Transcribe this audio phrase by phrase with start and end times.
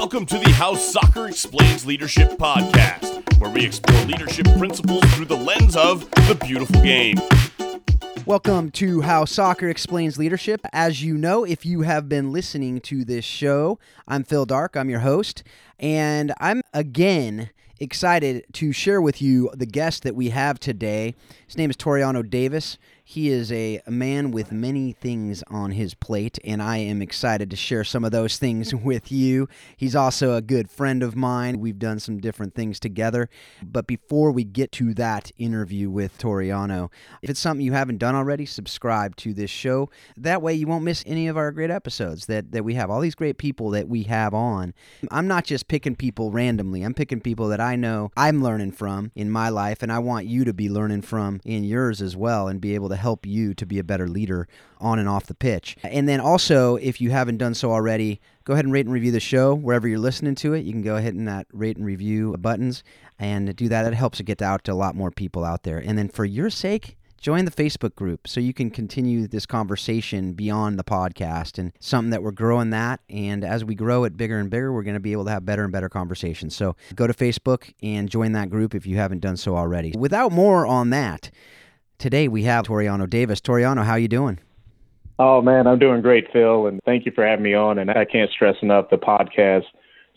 [0.00, 5.36] Welcome to the How Soccer Explains Leadership podcast, where we explore leadership principles through the
[5.36, 7.16] lens of the beautiful game.
[8.24, 10.60] Welcome to How Soccer Explains Leadership.
[10.72, 14.88] As you know, if you have been listening to this show, I'm Phil Dark, I'm
[14.88, 15.42] your host,
[15.80, 21.16] and I'm again excited to share with you the guest that we have today.
[21.44, 22.78] His name is Toriano Davis.
[23.10, 27.56] He is a man with many things on his plate, and I am excited to
[27.56, 29.48] share some of those things with you.
[29.78, 31.58] He's also a good friend of mine.
[31.58, 33.30] We've done some different things together.
[33.62, 36.90] But before we get to that interview with Toriano,
[37.22, 39.88] if it's something you haven't done already, subscribe to this show.
[40.14, 42.90] That way you won't miss any of our great episodes that, that we have.
[42.90, 44.74] All these great people that we have on.
[45.10, 49.12] I'm not just picking people randomly, I'm picking people that I know I'm learning from
[49.14, 52.48] in my life, and I want you to be learning from in yours as well
[52.48, 54.46] and be able to help you to be a better leader
[54.78, 55.76] on and off the pitch.
[55.82, 59.12] And then also, if you haven't done so already, go ahead and rate and review
[59.12, 60.64] the show wherever you're listening to it.
[60.64, 62.84] You can go ahead and that rate and review buttons
[63.18, 63.86] and do that.
[63.86, 65.78] It helps it get out to a lot more people out there.
[65.78, 70.32] And then for your sake, join the Facebook group so you can continue this conversation
[70.32, 73.00] beyond the podcast and something that we're growing that.
[73.10, 75.44] And as we grow it bigger and bigger, we're going to be able to have
[75.44, 76.54] better and better conversations.
[76.54, 79.92] So go to Facebook and join that group if you haven't done so already.
[79.98, 81.30] Without more on that,
[81.98, 83.40] Today we have Toriano Davis.
[83.40, 84.38] Toriano, how you doing?
[85.18, 87.76] Oh man, I'm doing great, Phil, and thank you for having me on.
[87.76, 89.64] And I can't stress enough the podcast.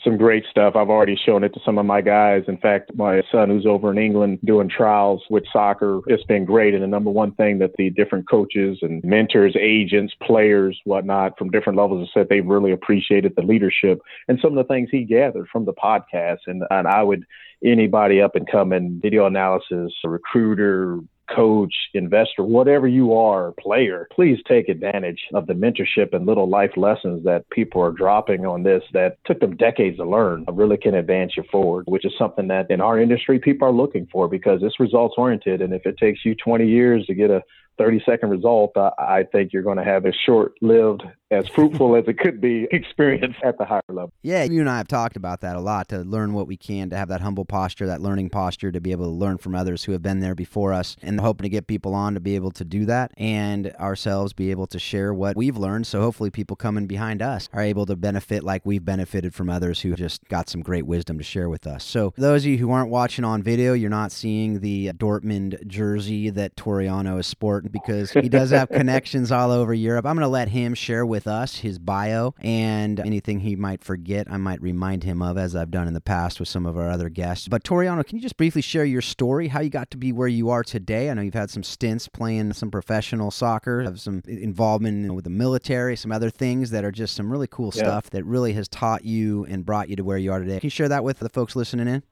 [0.03, 0.75] Some great stuff.
[0.75, 2.43] I've already shown it to some of my guys.
[2.47, 6.75] In fact, my son, who's over in England doing trials with soccer, it's been great.
[6.75, 11.49] And the number one thing that the different coaches and mentors, agents, players, whatnot, from
[11.49, 15.03] different levels have said they really appreciated the leadership and some of the things he
[15.03, 16.39] gathered from the podcast.
[16.45, 17.25] And, and I would
[17.63, 20.99] anybody up and coming video analysis, recruiter,
[21.35, 26.71] coach, investor, whatever you are, player, please take advantage of the mentorship and little life
[26.77, 30.77] lessons that people are dropping on this that took them decades to learn, uh, really
[30.77, 34.27] can advance you forward, which is something that in our industry people are looking for
[34.27, 35.61] because it's results oriented.
[35.61, 37.41] And if it takes you 20 years to get a
[37.77, 41.95] 30 second result, uh, I think you're going to have a short lived, as fruitful
[41.95, 44.11] as it could be, experience at the higher level.
[44.21, 46.89] Yeah, you and I have talked about that a lot to learn what we can,
[46.89, 49.85] to have that humble posture, that learning posture, to be able to learn from others
[49.85, 52.51] who have been there before us, and hoping to get people on to be able
[52.51, 55.87] to do that and ourselves be able to share what we've learned.
[55.87, 59.81] So hopefully, people coming behind us are able to benefit like we've benefited from others
[59.81, 61.83] who just got some great wisdom to share with us.
[61.83, 66.29] So, those of you who aren't watching on video, you're not seeing the Dortmund jersey
[66.29, 70.05] that Toriano is sporting because he does have connections all over Europe.
[70.05, 74.27] I'm going to let him share with us his bio and anything he might forget,
[74.29, 76.89] I might remind him of, as I've done in the past with some of our
[76.89, 77.47] other guests.
[77.47, 80.27] But Toriano, can you just briefly share your story, how you got to be where
[80.27, 81.09] you are today?
[81.09, 85.29] I know you've had some stints playing some professional soccer, have some involvement with the
[85.29, 87.83] military, some other things that are just some really cool yeah.
[87.83, 90.59] stuff that really has taught you and brought you to where you are today.
[90.59, 92.03] Can you share that with the folks listening in?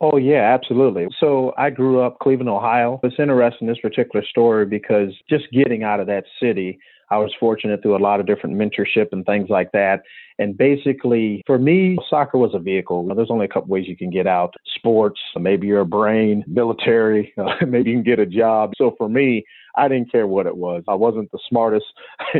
[0.00, 1.08] Oh, yeah, absolutely.
[1.18, 3.00] So I grew up Cleveland, Ohio.
[3.02, 6.78] It's interesting, this particular story, because just getting out of that city,
[7.10, 10.02] I was fortunate through a lot of different mentorship and things like that.
[10.38, 13.12] And basically, for me, soccer was a vehicle.
[13.12, 17.66] There's only a couple ways you can get out sports, maybe your brain, military, uh,
[17.66, 18.74] maybe you can get a job.
[18.78, 19.44] So for me,
[19.74, 20.84] I didn't care what it was.
[20.86, 21.86] I wasn't the smartest.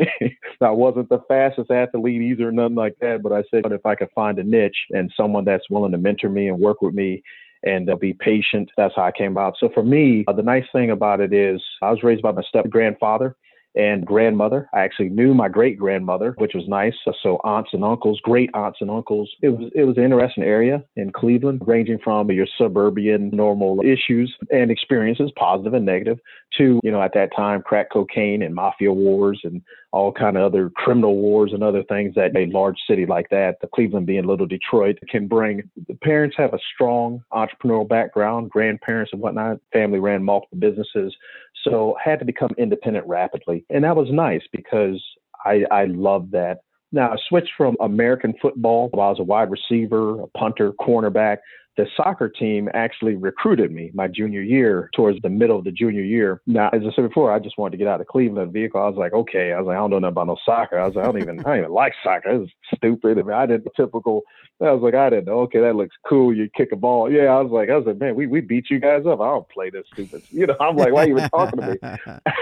[0.60, 3.22] I wasn't the fastest athlete either, nothing like that.
[3.22, 5.98] But I said, but if I could find a niche and someone that's willing to
[5.98, 7.22] mentor me and work with me
[7.62, 8.70] and they'll be patient.
[8.76, 9.54] That's how I came about.
[9.58, 12.42] So for me, uh, the nice thing about it is I was raised by my
[12.42, 13.36] step grandfather
[13.74, 14.68] and grandmother.
[14.74, 16.94] I actually knew my great grandmother, which was nice.
[17.22, 19.30] So aunts and uncles, great aunts and uncles.
[19.42, 24.34] It was it was an interesting area in Cleveland, ranging from your suburban normal issues
[24.50, 26.18] and experiences, positive and negative,
[26.58, 30.42] to you know at that time crack cocaine and mafia wars and all kind of
[30.44, 34.24] other criminal wars and other things that a large city like that, the Cleveland being
[34.24, 35.62] little Detroit, can bring.
[35.88, 39.58] The parents have a strong entrepreneurial background, grandparents and whatnot.
[39.72, 41.16] Family ran multiple businesses,
[41.64, 45.02] so had to become independent rapidly, and that was nice because
[45.44, 46.58] I I loved that.
[46.92, 48.90] Now I switched from American football.
[48.92, 51.38] I was a wide receiver, a punter, cornerback
[51.78, 56.02] the soccer team actually recruited me my junior year towards the middle of the junior
[56.02, 56.42] year.
[56.44, 58.82] Now, as I said before, I just wanted to get out of Cleveland vehicle.
[58.82, 59.52] I was like, okay.
[59.52, 60.76] I was like, I don't know nothing about no soccer.
[60.76, 62.30] I was like, I don't even, I don't even like soccer.
[62.30, 63.16] It was stupid.
[63.16, 64.22] I, mean, I did the typical.
[64.60, 65.38] I was like, I didn't know.
[65.42, 66.34] Okay, that looks cool.
[66.34, 67.12] You kick a ball.
[67.12, 69.20] Yeah, I was like, I was like, man, we we beat you guys up.
[69.20, 70.22] I don't play this stupid.
[70.30, 71.78] You know, I'm like, why are you even talking to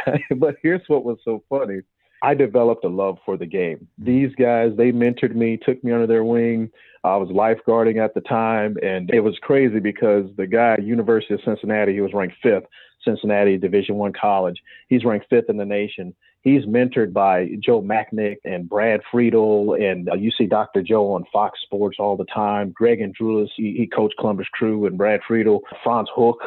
[0.08, 0.24] me?
[0.36, 1.82] but here's what was so funny.
[2.22, 3.86] I developed a love for the game.
[4.00, 4.04] Mm.
[4.06, 6.70] These guys, they mentored me, took me under their wing.
[7.06, 11.41] I was lifeguarding at the time, and it was crazy because the guy, University of
[11.44, 12.64] Cincinnati, he was ranked fifth,
[13.05, 14.61] Cincinnati Division One college.
[14.88, 16.14] He's ranked fifth in the nation,
[16.47, 20.81] he's mentored by Joe Machnik and Brad Friedel, and uh, you see Dr.
[20.81, 22.70] Joe on Fox Sports all the time.
[22.70, 26.38] Greg Andrulis, he, he coached Columbus Crew, and Brad Friedel, Frans Hoek,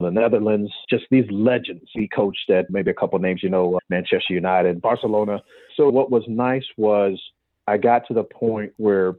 [0.00, 1.84] the Netherlands, just these legends.
[1.92, 5.42] He coached at maybe a couple names, you know, Manchester United, Barcelona.
[5.76, 7.20] So what was nice was
[7.66, 9.16] I got to the point where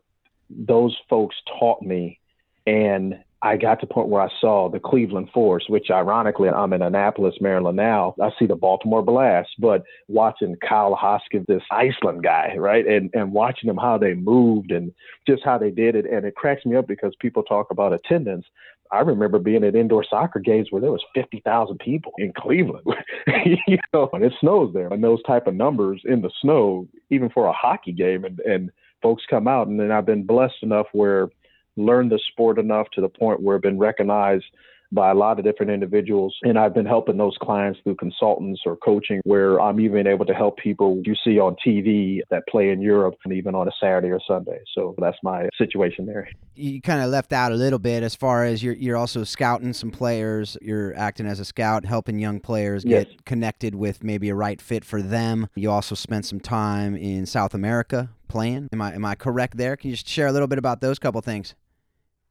[0.50, 2.20] those folks taught me
[2.66, 6.72] and I got to the point where I saw the Cleveland Force, which ironically, I'm
[6.72, 8.16] in Annapolis, Maryland now.
[8.22, 12.88] I see the Baltimore Blast, but watching Kai Haaskivi, this Iceland guy, right?
[12.88, 14.94] And, and watching them, how they moved and
[15.28, 16.06] just how they did it.
[16.06, 18.46] And it cracks me up because people talk about attendance.
[18.94, 22.86] I remember being at indoor soccer games where there was 50,000 people in Cleveland.
[23.46, 24.88] you know, and it snows there.
[24.88, 28.72] And those type of numbers in the snow, even for a hockey game, and, and
[29.04, 29.68] folks come out.
[29.68, 31.30] And then I've been blessed enough where–
[31.76, 34.46] learned the sport enough to the point where I've been recognized
[34.94, 36.36] by a lot of different individuals.
[36.44, 40.34] And I've been helping those clients through consultants or coaching where I'm even able to
[40.34, 44.10] help people you see on TV that play in Europe and even on a Saturday
[44.10, 44.60] or Sunday.
[44.76, 46.30] So that's my situation there.
[46.56, 49.74] You kind of left out a little bit as far as you're, you're also scouting
[49.74, 50.58] some players.
[50.62, 53.18] You're acting as a scout, helping young players get yes.
[53.26, 55.48] connected with maybe a right fit for them.
[55.56, 58.68] You also spent some time in South America playing.
[58.72, 59.76] Am I, am I correct there?
[59.76, 61.56] Can you just share a little bit about those couple things?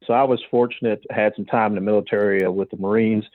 [0.05, 3.25] So I was fortunate, had some time in the military uh, with the Marines.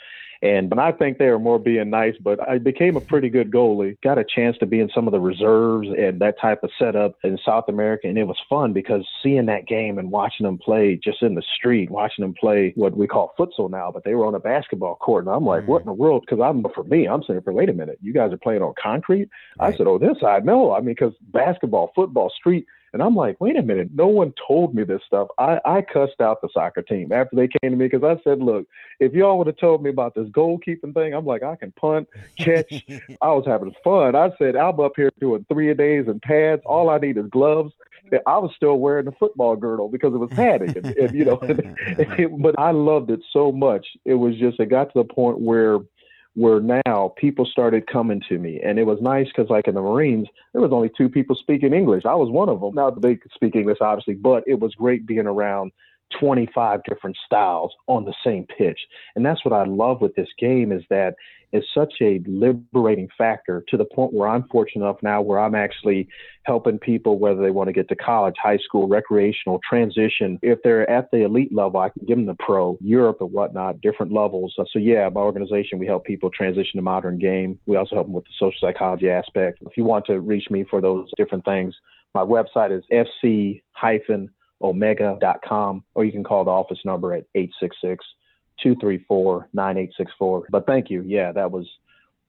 [0.41, 3.51] And but I think they were more being nice, but I became a pretty good
[3.51, 4.01] goalie.
[4.03, 7.17] Got a chance to be in some of the reserves and that type of setup
[7.25, 10.95] in South America, and it was fun because seeing that game and watching them play
[11.03, 14.27] just in the street, watching them play what we call futsal now, but they were
[14.27, 15.73] on a basketball court, and I'm like, mm-hmm.
[15.73, 16.25] what in the world?
[16.25, 18.75] Because I'm for me, I'm sitting for wait a minute, you guys are playing on
[18.81, 19.29] concrete.
[19.59, 19.75] Right.
[19.75, 20.73] I said, oh, this I know.
[20.73, 24.75] I mean, because basketball, football, street and I'm like, wait a minute, no one told
[24.75, 25.29] me this stuff.
[25.39, 28.41] I, I cussed out the soccer team after they came to me because I said,
[28.41, 28.67] look,
[29.01, 32.09] if y'all would have told me about this goalkeeping thing, I'm like, I can punt,
[32.39, 32.73] catch.
[33.23, 34.17] I was having fun.
[34.17, 36.63] I said, I'm up here doing three a days and pads.
[36.65, 37.73] All I need is gloves.
[38.27, 41.37] I was still wearing the football girdle because it was padding, and, and you know.
[42.39, 43.87] but I loved it so much.
[44.05, 45.81] It was just it got to the point where
[46.39, 48.61] where now people started coming to me.
[48.65, 51.73] And it was nice because like in the marines there was only two people speaking
[51.73, 52.05] english.
[52.05, 55.05] I was one of them now they could speak english obviously but it was great
[55.05, 55.73] being around
[56.21, 58.79] 25 different styles on the same pitch.
[59.17, 61.15] And that's what I love with this game is that
[61.53, 65.55] it's such a liberating factor to the point where I'm fortunate enough now where I'm
[65.55, 66.09] actually
[66.43, 70.39] helping people whether they want to get to college, high school, recreational, transition.
[70.43, 73.81] If they're at the elite level, I can give them the pro, Europe and whatnot,
[73.81, 74.55] different levels.
[74.59, 77.59] Uh, so yeah, my organization, we help people transition to modern game.
[77.67, 79.59] We also help them with the social psychology aspect.
[79.63, 81.75] If you want to reach me for those different things,
[82.15, 82.83] my website is
[83.23, 88.05] fc-omega.com, or you can call the office number at 866
[88.63, 90.47] 234 9864.
[90.51, 91.03] But thank you.
[91.07, 91.67] Yeah, that was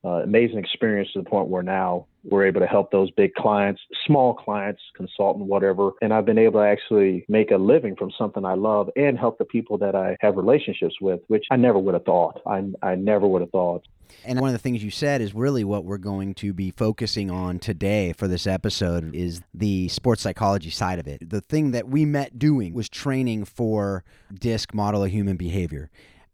[0.03, 3.81] uh, amazing experience to the point where now we're able to help those big clients,
[4.05, 5.91] small clients, consultant, whatever.
[6.01, 9.37] And I've been able to actually make a living from something I love and help
[9.37, 12.41] the people that I have relationships with, which I never would have thought.
[12.45, 13.85] I, I never would have thought.
[14.25, 17.29] And one of the things you said is really what we're going to be focusing
[17.29, 21.29] on today for this episode is the sports psychology side of it.
[21.29, 24.03] The thing that we met doing was training for
[24.33, 25.89] DISC model of human behavior.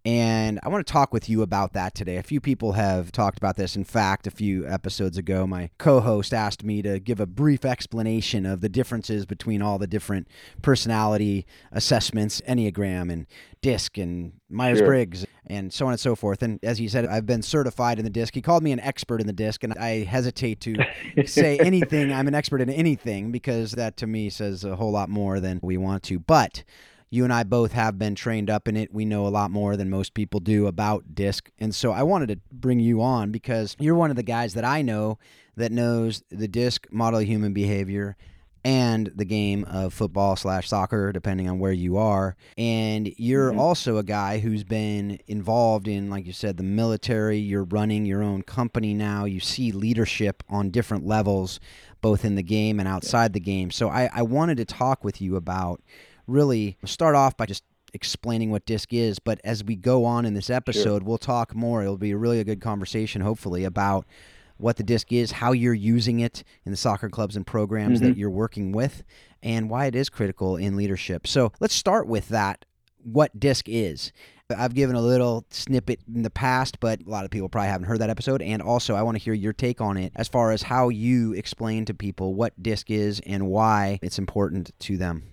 [0.06, 2.18] And I want to talk with you about that today.
[2.18, 3.76] A few people have talked about this.
[3.76, 7.66] In fact, a few episodes ago, my co host asked me to give a brief
[7.66, 10.28] explanation of the differences between all the different
[10.62, 13.26] personality assessments, Enneagram and
[13.64, 15.28] DISC and Myers Briggs, sure.
[15.48, 16.44] and so on and so forth.
[16.44, 18.36] And as he said, I've been certified in the DISC.
[18.36, 20.76] He called me an expert in the DISC, and I hesitate to
[21.26, 22.14] say anything.
[22.14, 25.60] I'm an expert in anything because that to me says a whole lot more than
[25.64, 26.20] we want to.
[26.20, 26.64] But
[27.16, 28.94] you and I both have been trained up in it.
[28.94, 31.50] We know a lot more than most people do about disc.
[31.58, 34.66] And so I wanted to bring you on because you're one of the guys that
[34.66, 35.18] I know
[35.56, 38.18] that knows the disc model of human behavior
[38.66, 42.36] and the game of football slash soccer, depending on where you are.
[42.58, 43.60] And you're mm-hmm.
[43.60, 47.38] also a guy who's been involved in, like you said, the military.
[47.38, 49.26] You're running your own company now.
[49.26, 51.60] You see leadership on different levels,
[52.02, 53.34] both in the game and outside yeah.
[53.34, 53.70] the game.
[53.72, 55.82] So I, I wanted to talk with you about
[56.28, 57.64] really start off by just
[57.94, 61.08] explaining what disc is but as we go on in this episode sure.
[61.08, 64.06] we'll talk more it'll be really a good conversation hopefully about
[64.58, 68.10] what the disc is how you're using it in the soccer clubs and programs mm-hmm.
[68.10, 69.04] that you're working with
[69.42, 72.66] and why it is critical in leadership so let's start with that
[73.02, 74.12] what disc is
[74.56, 77.88] I've given a little snippet in the past, but a lot of people probably haven't
[77.88, 78.44] heard that episode.
[78.44, 81.34] And also, I want to hear your take on it as far as how you
[81.34, 85.24] explain to people what DISC is and why it's important to them.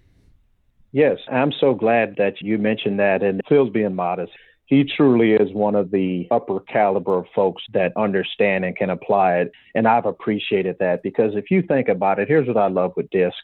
[0.93, 3.23] Yes, I'm so glad that you mentioned that.
[3.23, 4.33] And Phil's being modest.
[4.67, 9.53] he truly is one of the upper caliber folks that understand and can apply it.
[9.75, 13.11] And I've appreciated that because if you think about it, here's what I love with
[13.11, 13.37] DISC.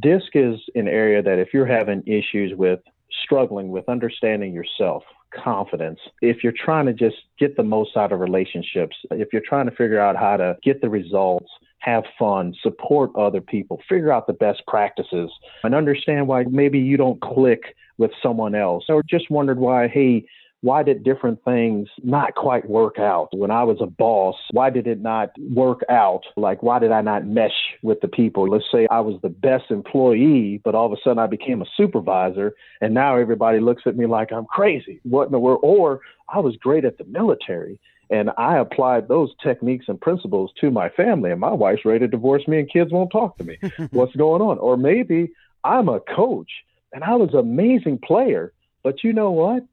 [0.00, 2.80] DISC is an area that if you're having issues with
[3.24, 5.02] struggling with understanding yourself,
[5.34, 9.68] confidence, if you're trying to just get the most out of relationships, if you're trying
[9.68, 14.26] to figure out how to get the results, have fun, support other people, figure out
[14.26, 15.30] the best practices,
[15.62, 20.26] and understand why maybe you don't click with someone else, or just wondered why, hey,
[20.66, 24.34] why did different things not quite work out when I was a boss?
[24.50, 26.22] Why did it not work out?
[26.36, 28.48] Like, why did I not mesh with the people?
[28.48, 31.66] Let's say I was the best employee, but all of a sudden I became a
[31.76, 34.98] supervisor, and now everybody looks at me like I'm crazy.
[35.04, 35.60] What in the world?
[35.62, 37.78] Or I was great at the military.
[38.10, 42.08] And I applied those techniques and principles to my family, and my wife's ready to
[42.08, 43.56] divorce me, and kids won't talk to me.
[43.92, 44.58] What's going on?
[44.58, 45.30] Or maybe
[45.62, 46.50] I'm a coach
[46.92, 49.64] and I was an amazing player, but you know what?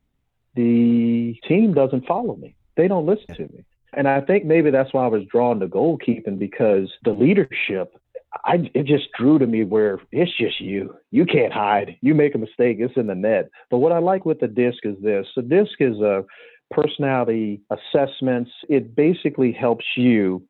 [0.55, 2.55] The team doesn't follow me.
[2.75, 3.65] They don't listen to me.
[3.93, 7.95] And I think maybe that's why I was drawn to goalkeeping because the leadership,
[8.43, 10.95] I, it just drew to me where it's just you.
[11.11, 11.97] You can't hide.
[12.01, 13.49] You make a mistake, it's in the net.
[13.69, 16.23] But what I like with the disc is this the disc is a
[16.71, 18.49] personality assessments.
[18.67, 20.43] It basically helps you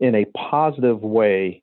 [0.00, 1.62] in a positive way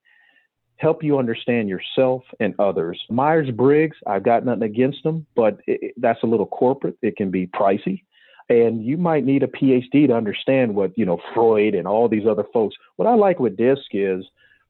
[0.78, 3.02] help you understand yourself and others.
[3.10, 6.98] Myers Briggs, I've got nothing against them, but it, that's a little corporate.
[7.02, 8.04] It can be pricey.
[8.50, 12.26] And you might need a PhD to understand what, you know, Freud and all these
[12.26, 12.76] other folks.
[12.96, 14.24] What I like with DISC is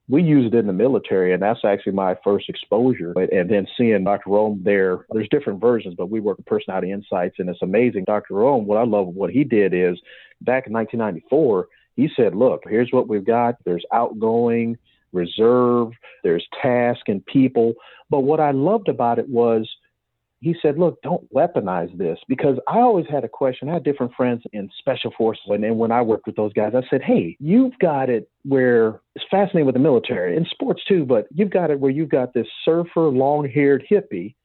[0.09, 3.11] we use it in the military, and that's actually my first exposure.
[3.11, 4.29] And then seeing Dr.
[4.29, 8.05] Rohm there, there's different versions, but we work with personality insights, and it's amazing.
[8.05, 8.35] Dr.
[8.35, 9.99] Rohm, what I love what he did is
[10.41, 13.55] back in 1994, he said, Look, here's what we've got.
[13.65, 14.77] There's outgoing,
[15.17, 15.89] reserve,
[16.23, 17.73] there's task and people.
[18.09, 19.67] But what I loved about it was
[20.39, 23.69] he said, look, don't weaponize this because I always had a question.
[23.69, 25.45] I had different friends in special forces.
[25.47, 29.01] And then when I worked with those guys, I said, hey, you've got it where
[29.15, 32.33] it's fascinating with the military and sports too, but you've got it where you've got
[32.33, 34.35] this surfer, long haired hippie.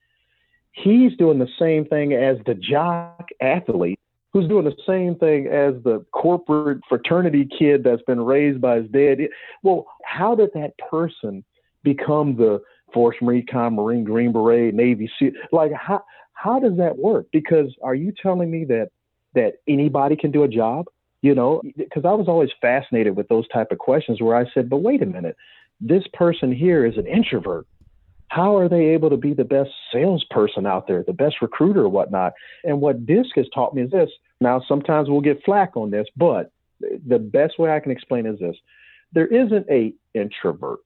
[0.73, 4.01] He's doing the same thing as the jock athlete
[4.33, 8.91] who's doing the same thing as the corporate fraternity kid that's been raised by his
[8.91, 9.19] dad.
[9.63, 11.45] Well, how did that person
[11.83, 12.63] become the
[12.95, 15.33] Force Recon, Marine Green Beret, Navy SEAL?
[15.51, 17.27] Like, how how does that work?
[17.33, 18.91] Because are you telling me that
[19.35, 20.87] that anybody can do a job?
[21.21, 24.69] You know, because I was always fascinated with those type of questions where I said,
[24.69, 25.37] but wait a minute,
[25.81, 27.67] this person here is an introvert
[28.33, 31.91] how are they able to be the best salesperson out there, the best recruiter or
[31.91, 32.33] whatnot?
[32.65, 34.09] And what DISC has taught me is this.
[34.41, 38.39] Now, sometimes we'll get flack on this, but the best way I can explain is
[38.39, 38.57] this.
[39.13, 40.79] There isn't a introvert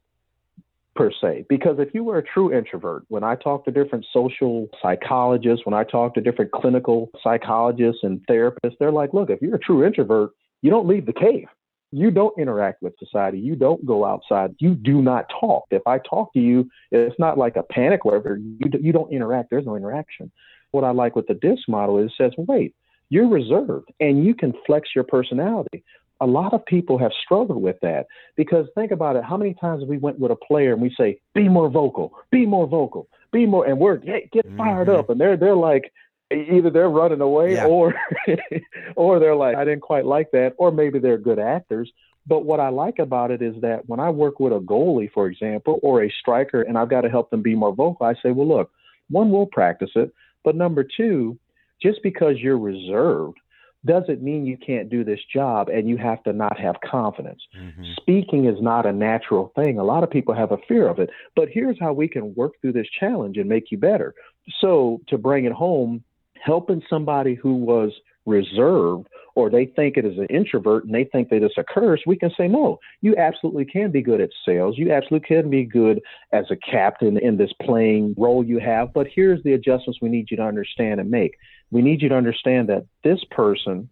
[0.96, 4.66] per se, because if you were a true introvert, when I talk to different social
[4.82, 9.54] psychologists, when I talk to different clinical psychologists and therapists, they're like, look, if you're
[9.54, 10.30] a true introvert,
[10.62, 11.46] you don't leave the cave
[11.92, 13.38] you don't interact with society.
[13.38, 14.54] You don't go outside.
[14.58, 15.64] You do not talk.
[15.70, 18.36] If I talk to you, it's not like a panic whatever.
[18.36, 19.50] You, you don't interact.
[19.50, 20.30] There's no interaction.
[20.72, 22.74] What I like with the DISC model is it says, wait,
[23.08, 25.84] you're reserved and you can flex your personality.
[26.20, 29.24] A lot of people have struggled with that because think about it.
[29.24, 32.46] How many times we went with a player and we say, be more vocal, be
[32.46, 34.98] more vocal, be more, and we're get, get fired mm-hmm.
[34.98, 35.10] up.
[35.10, 35.92] And they're, they're like,
[36.32, 37.66] either they're running away yeah.
[37.66, 37.94] or
[38.96, 41.90] or they're like I didn't quite like that or maybe they're good actors
[42.26, 45.28] but what I like about it is that when I work with a goalie for
[45.28, 48.32] example or a striker and I've got to help them be more vocal I say
[48.32, 48.70] well look
[49.08, 50.12] one we'll practice it
[50.44, 51.38] but number 2
[51.80, 53.38] just because you're reserved
[53.86, 57.40] doesn't mean you can't do this job and you have to not have confidence.
[57.56, 57.84] Mm-hmm.
[58.00, 59.78] Speaking is not a natural thing.
[59.78, 62.52] A lot of people have a fear of it, but here's how we can work
[62.60, 64.14] through this challenge and make you better.
[64.60, 66.02] So, to bring it home,
[66.42, 67.92] helping somebody who was
[68.26, 72.00] reserved or they think it is an introvert and they think that it's a curse,
[72.06, 74.78] we can say, no, you absolutely can be good at sales.
[74.78, 76.00] You absolutely can be good
[76.32, 78.94] as a captain in this playing role you have.
[78.94, 81.36] But here's the adjustments we need you to understand and make.
[81.70, 83.90] We need you to understand that this person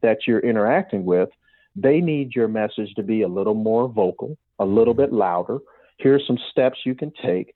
[0.00, 1.28] that you're interacting with,
[1.74, 5.58] they need your message to be a little more vocal, a little bit louder.
[5.98, 7.54] Here's some steps you can take.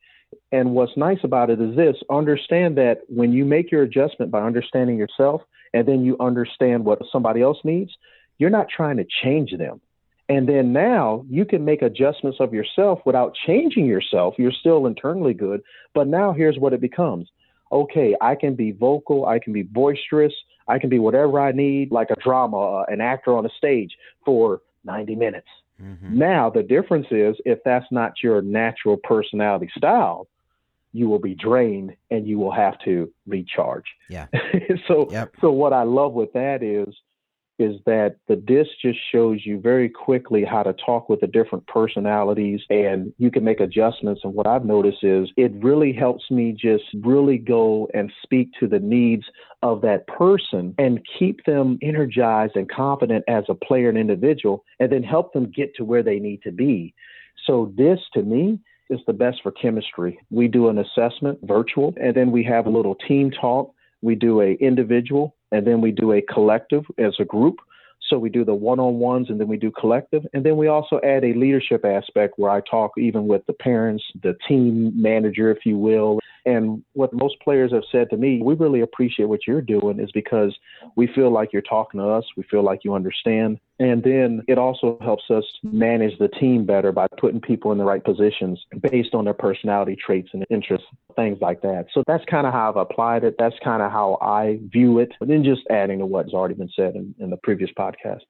[0.53, 4.43] And what's nice about it is this understand that when you make your adjustment by
[4.43, 7.93] understanding yourself and then you understand what somebody else needs,
[8.39, 9.81] you're not trying to change them.
[10.29, 14.35] And then now you can make adjustments of yourself without changing yourself.
[14.39, 15.61] You're still internally good.
[15.93, 17.29] But now here's what it becomes
[17.73, 20.33] okay, I can be vocal, I can be boisterous,
[20.67, 23.97] I can be whatever I need, like a drama, uh, an actor on a stage
[24.25, 25.47] for 90 minutes.
[25.83, 26.19] Mm-hmm.
[26.19, 30.29] Now, the difference is if that's not your natural personality style,
[30.93, 33.85] you will be drained and you will have to recharge.
[34.09, 34.27] Yeah.
[34.89, 35.35] so Yep.
[35.41, 36.95] so what I love with that is
[37.61, 41.67] is that the disc just shows you very quickly how to talk with the different
[41.67, 46.57] personalities and you can make adjustments and what I've noticed is it really helps me
[46.59, 49.25] just really go and speak to the needs
[49.63, 54.91] of that person and keep them energized and confident as a player and individual and
[54.91, 56.95] then help them get to where they need to be.
[57.47, 60.19] So this to me is the best for chemistry.
[60.31, 63.75] We do an assessment virtual and then we have a little team talk.
[64.03, 67.57] We do a individual and then we do a collective as a group.
[68.09, 70.27] So we do the one-on-ones and then we do collective.
[70.33, 74.03] And then we also add a leadership aspect where I talk even with the parents,
[74.23, 76.19] the team manager, if you will.
[76.47, 80.11] And what most players have said to me, we really appreciate what you're doing is
[80.13, 80.57] because
[80.97, 82.25] we feel like you're talking to us.
[82.37, 83.59] We feel like you understand.
[83.79, 87.85] And then it also helps us manage the team better by putting people in the
[87.85, 91.87] right positions based on their personality traits and interests, things like that.
[91.93, 93.37] So that's kind of how I've applied it.
[93.39, 95.13] That's kind of how I view it.
[95.21, 98.21] And then just adding to what's already been said in, in the previous podcast.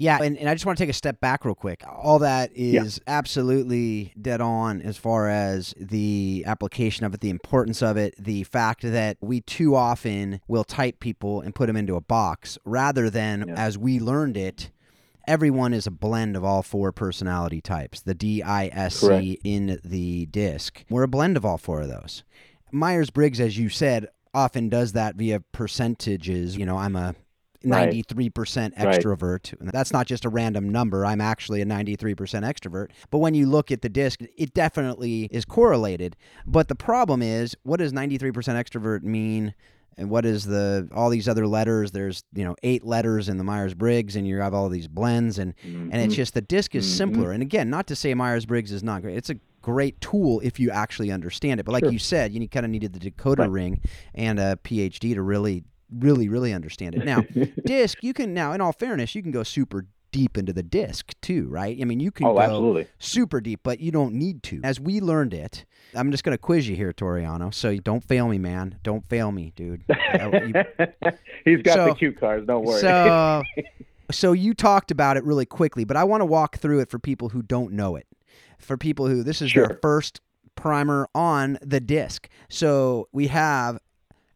[0.00, 1.82] Yeah, and, and I just want to take a step back real quick.
[1.86, 7.82] All that is absolutely dead on as far as the application of it, the importance
[7.82, 11.96] of it, the fact that we too often will type people and put them into
[11.96, 13.54] a box rather than Yeah.
[13.56, 14.70] as we learned it.
[15.26, 19.40] Everyone is a blend of all four personality types, the D I S C Correct.
[19.44, 20.84] in the disc.
[20.88, 22.22] We're a blend of all four of those.
[22.72, 26.56] Myers Briggs, as you said, often does that via percentages.
[26.56, 27.14] You know, I'm a.
[27.64, 29.58] 93% extrovert.
[29.60, 31.04] And that's not just a random number.
[31.04, 32.88] I'm actually a 93% extrovert.
[33.10, 36.16] But when you look at the disc, it definitely is correlated.
[36.46, 39.54] But the problem is, what does 93% extrovert mean?
[39.96, 41.90] And what is the all these other letters?
[41.90, 45.40] There's you know eight letters in the Myers Briggs, and you have all these blends,
[45.40, 46.96] and and it's just the disc is Mhm.
[46.96, 47.32] simpler.
[47.32, 49.16] And again, not to say Myers Briggs is not great.
[49.16, 51.64] It's a great tool if you actually understand it.
[51.66, 51.90] But like Sure.
[51.90, 53.50] you said, you kind of needed the decoder Right.
[53.50, 53.80] ring
[54.14, 57.04] and a PhD to really, really, really understand it.
[57.04, 57.22] Now,
[57.64, 61.12] disc, you can now, in all fairness, you can go super deep into the disc
[61.20, 61.76] too, right?
[61.80, 62.86] I mean, you can oh, go absolutely.
[62.98, 64.60] super deep, but you don't need to.
[64.64, 65.64] As we learned it,
[65.94, 67.52] I'm just going to quiz you here, Toriano.
[67.52, 68.78] So don't fail me, man.
[68.82, 69.84] Don't fail me, dude.
[71.44, 72.46] He's got So- the cue cards.
[72.46, 72.80] Don't worry.
[72.80, 73.42] so,
[74.10, 76.98] so you talked about it really quickly, but I want to walk through it for
[76.98, 78.06] people who don't know it.
[78.58, 80.20] For people who this is their first
[80.56, 82.28] primer on the disc.
[82.48, 83.78] So we have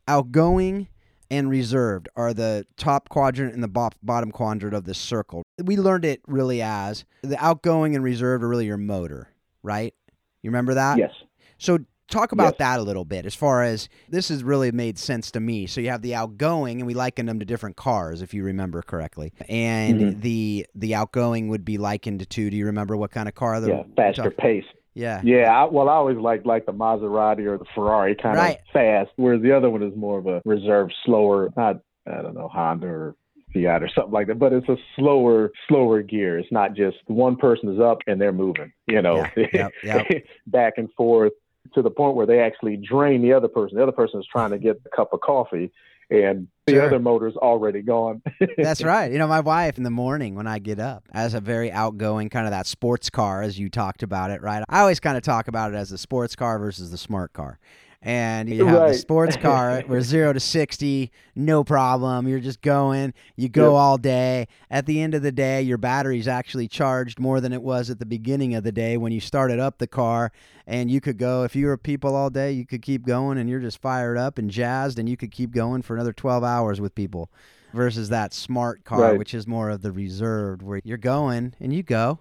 [0.07, 0.87] outgoing
[1.33, 5.43] and reserved are the top quadrant and the bo- bottom quadrant of this circle.
[5.65, 9.31] We learned it really as the outgoing and reserved are really your motor,
[9.63, 9.95] right?
[10.43, 10.99] You remember that?
[10.99, 11.13] yes.
[11.57, 11.79] So
[12.11, 12.59] talk about Yes.
[12.59, 15.67] that a little bit as far as this has really made sense to me.
[15.67, 18.83] So you have the outgoing and we likened them to different cars if you remember
[18.83, 19.33] correctly.
[19.49, 20.21] And Mhm.
[20.21, 23.69] the the outgoing would be likened to do you remember what kind of car the
[23.69, 23.83] Yeah.
[23.97, 24.65] Faster pace.
[24.95, 25.21] Yeah.
[25.25, 28.59] Yeah, I, well, I always like like the Maserati or the Ferrari, kind Right.
[28.59, 31.51] of fast, whereas the other one is more of a reserved, slower.
[31.57, 33.15] Not I don't know Honda or
[33.55, 36.39] Fiat or something like that, but it's a slower, slower gear.
[36.39, 40.07] It's not just one person is up and they're moving, you know, Yeah, yep, yep.
[40.47, 41.33] back and forth
[41.75, 43.77] to the point where they actually drain the other person.
[43.77, 45.71] The other person is trying to get a cup of coffee,
[46.13, 46.83] and the Sure.
[46.87, 48.23] other motor's already gone.
[48.57, 49.11] That's right.
[49.11, 52.29] You know, my wife in the morning when I get up as a very outgoing
[52.29, 54.63] kind of that sports car, as you talked about it, right?
[54.69, 57.59] I always kind of talk about it as the sports car versus the smart car.
[58.05, 62.27] And you have the sports car where zero to 60, no problem.
[62.27, 63.81] You're just going, you go Yep.
[63.81, 64.49] all day.
[64.71, 68.01] At the end of the day, your battery's actually charged more than it was at
[68.01, 70.33] the beginning of the day when you started up the car.
[70.67, 73.49] And you could go, if you were people all day, you could keep going and
[73.49, 76.81] you're just fired up and jazzed and you could keep going for another 12 hours
[76.81, 77.31] with people
[77.73, 79.19] versus that smart car, Right.
[79.19, 82.19] which is more of the reserved, where you're going and you go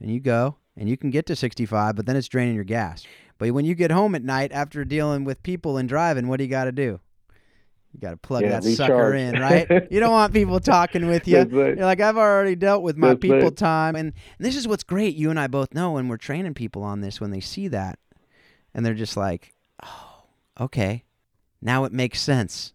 [0.00, 3.04] and you go and you can get to 65, but then it's draining your gas.
[3.38, 6.44] But when you get home at night after dealing with people and driving, what do
[6.44, 7.00] you got to do?
[7.92, 9.66] You got to plug Yeah, that sucker in, right?
[9.90, 11.38] you don't want people talking with you.
[11.38, 11.76] Right.
[11.76, 13.56] You're like, I've already dealt with my That's people right.
[13.56, 13.96] time.
[13.96, 15.16] And, and this is what's great.
[15.16, 17.98] You and I both know when we're training people on this, when they see that
[18.74, 20.24] and they're just like, oh,
[20.60, 21.04] okay,
[21.62, 22.74] now it makes sense.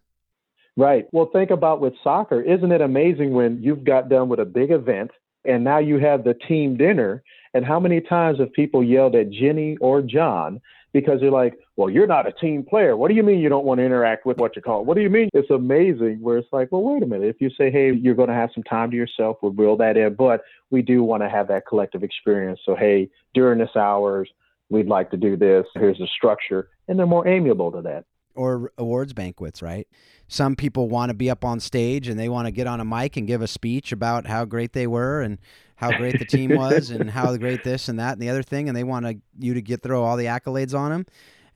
[0.76, 1.06] Right.
[1.12, 2.40] Well, think about with soccer.
[2.40, 5.10] Isn't it amazing when you've got done with a big event
[5.44, 7.22] and now you have the team dinner?
[7.54, 10.60] And how many times have people yelled at Jenny or John
[10.92, 12.96] because they're like, well, you're not a team player.
[12.96, 14.84] What do you mean you don't want to interact with what you call?
[14.84, 15.30] What do you mean?
[15.32, 17.28] It's amazing where it's like, well, wait a minute.
[17.28, 19.96] If you say, hey, you're going to have some time to yourself, we'll build that
[19.96, 20.14] in.
[20.14, 22.60] But we do want to have that collective experience.
[22.64, 24.28] So, hey, during this hours,
[24.68, 25.64] we'd like to do this.
[25.74, 26.68] Here's the structure.
[26.88, 28.04] And they're more amiable to that.
[28.34, 29.86] or awards banquets, right?
[30.28, 32.84] Some people want to be up on stage and they want to get on a
[32.84, 35.38] mic and give a speech about how great they were and
[35.82, 38.68] how great the team was and how great this and that and the other thing,
[38.68, 41.06] and they want to, you to get throw all the accolades on them.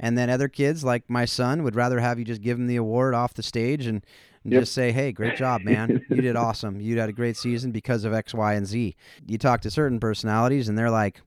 [0.00, 2.76] And then other kids, like my son, would rather have you just give him the
[2.76, 4.04] award off the stage and,
[4.42, 4.62] and yep.
[4.62, 6.04] just say, hey, great job, man.
[6.10, 6.80] you did awesome.
[6.80, 8.96] You had a great season because of X, Y, and Z.
[9.26, 11.22] You talk to certain personalities, and they're like,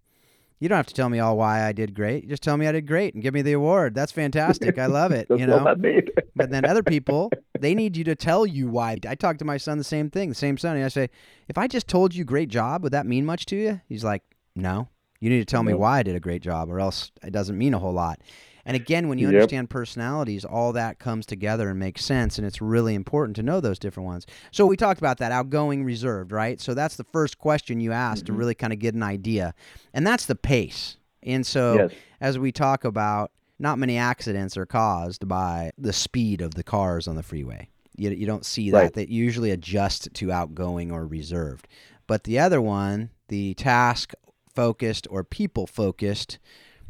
[0.60, 2.28] you don't have to tell me all why I did great.
[2.28, 3.95] Just tell me I did great and give me the award.
[3.95, 4.78] That's fantastic.
[4.78, 5.28] I love it.
[5.36, 5.76] you know.
[6.36, 8.98] but then other people, they need you to tell you why.
[9.08, 10.76] I talk to my son the same thing, the same son.
[10.76, 11.10] And I say,
[11.48, 13.82] if I just told you great job, would that mean much to you?
[13.88, 14.24] He's like,
[14.56, 14.89] no.
[15.22, 17.58] You need to tell me why I did a great job, or else it doesn't
[17.58, 18.22] mean a whole lot.
[18.69, 19.34] And again, when you yep.
[19.34, 22.38] understand personalities, all that comes together and makes sense.
[22.38, 24.27] And it's really important to know those different ones.
[24.51, 26.62] So we talked about that outgoing, reserved, right?
[26.62, 28.34] So that's the first question you ask mm-hmm.
[28.34, 29.55] to really kind of get an idea.
[29.91, 30.97] And that's the pace.
[31.23, 31.91] And so yes.
[32.21, 37.08] as we talk about, not many accidents are caused by the speed of the cars
[37.08, 37.69] on the freeway.
[37.97, 38.77] You, you don't see that.
[38.77, 38.93] Right.
[38.93, 41.67] That usually adjust to outgoing or reserved.
[42.05, 44.13] But the other one, the task
[44.53, 46.38] focused or people focused,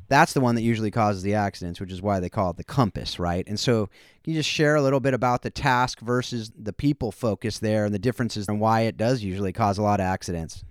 [0.09, 2.63] that's the one that usually causes the accidents, which is why they call it the
[2.63, 3.47] compass, right?
[3.47, 3.87] And so,
[4.23, 7.85] can you just share a little bit about the task versus the people focus there
[7.85, 10.65] and the differences and why it does usually cause a lot of accidents?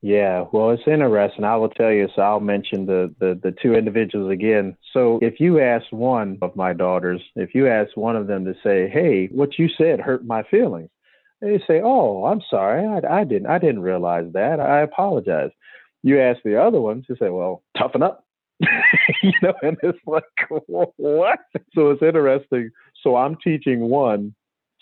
[0.00, 1.44] Yeah, well, it's interesting.
[1.44, 2.08] I will tell you.
[2.14, 4.76] So I'll mention the, the the two individuals again.
[4.92, 8.54] So if you ask one of my daughters, if you ask one of them to
[8.62, 10.90] say, "Hey, what you said hurt my feelings,"
[11.40, 12.86] they say, "Oh, I'm sorry.
[12.86, 13.48] I, I didn't.
[13.48, 14.60] I didn't realize that.
[14.60, 15.50] I apologize."
[16.02, 18.24] You ask the other ones, you say, well, toughen up.
[19.22, 21.38] you know, and it's like, what?
[21.74, 22.70] So it's interesting.
[23.02, 24.34] So I'm teaching one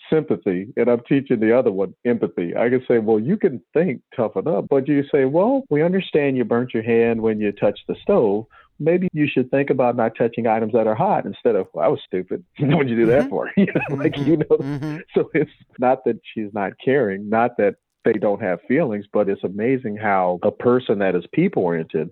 [0.09, 2.55] sympathy and I'm teaching the other one empathy.
[2.55, 6.37] I can say, well, you can think toughen up, but you say, well, we understand
[6.37, 8.45] you burnt your hand when you touched the stove.
[8.79, 11.87] Maybe you should think about not touching items that are hot instead of, well, I
[11.87, 12.43] was stupid.
[12.59, 13.29] What'd you do that mm-hmm.
[13.29, 13.51] for?
[13.57, 14.97] You know, like, you know, mm-hmm.
[15.15, 19.43] so it's not that she's not caring, not that they don't have feelings, but it's
[19.43, 22.09] amazing how a person that is people oriented,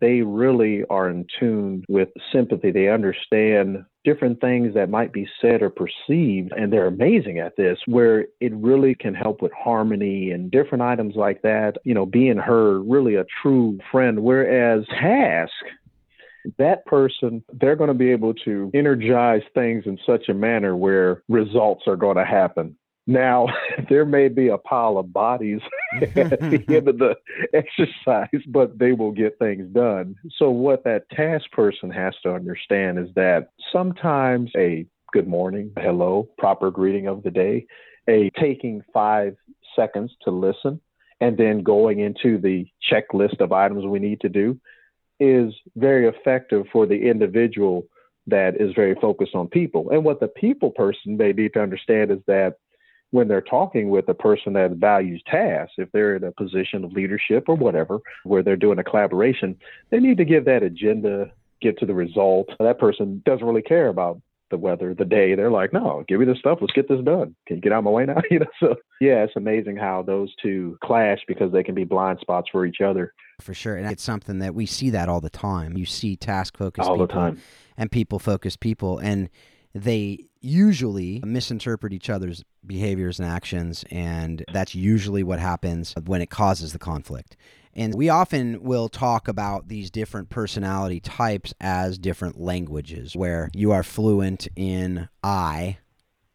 [0.00, 2.70] they really are in tune with sympathy.
[2.70, 7.78] They understand different things that might be said or perceived, and they're amazing at this,
[7.86, 11.76] where it really can help with harmony and different items like that.
[11.84, 15.52] You know, being her really a true friend, whereas task
[16.58, 21.22] that person, they're going to be able to energize things in such a manner where
[21.28, 22.76] results are going to happen.
[23.10, 23.48] Now,
[23.88, 25.60] there may be a pile of bodies
[26.00, 27.16] at the end of the
[27.52, 30.14] exercise, but they will get things done.
[30.38, 36.28] So, what that task person has to understand is that sometimes a good morning, hello,
[36.38, 37.66] proper greeting of the day,
[38.08, 39.36] a taking five
[39.74, 40.80] seconds to listen,
[41.20, 44.58] and then going into the checklist of items we need to do
[45.18, 47.86] is very effective for the individual
[48.28, 49.90] that is very focused on people.
[49.90, 52.54] And what the people person may need to understand is that
[53.10, 56.92] when they're talking with a person that values tasks, if they're in a position of
[56.92, 59.56] leadership or whatever, where they're doing a collaboration,
[59.90, 62.48] they need to give that agenda, get to the result.
[62.58, 64.20] That person doesn't really care about
[64.50, 65.34] the weather, the day.
[65.34, 66.58] They're like, no, give me this stuff.
[66.60, 67.34] Let's get this done.
[67.46, 68.20] Can you get out of my way now?
[68.30, 72.18] you know, so yeah, it's amazing how those two clash because they can be blind
[72.20, 73.14] spots for each other.
[73.40, 73.76] For sure.
[73.76, 75.76] And it's something that we see that all the time.
[75.76, 77.40] You see task focused all people the time.
[77.76, 78.98] and people focused people.
[78.98, 79.30] And
[79.74, 86.30] they usually misinterpret each other's behaviors and actions, and that's usually what happens when it
[86.30, 87.36] causes the conflict.
[87.74, 93.70] And we often will talk about these different personality types as different languages, where you
[93.70, 95.78] are fluent in I,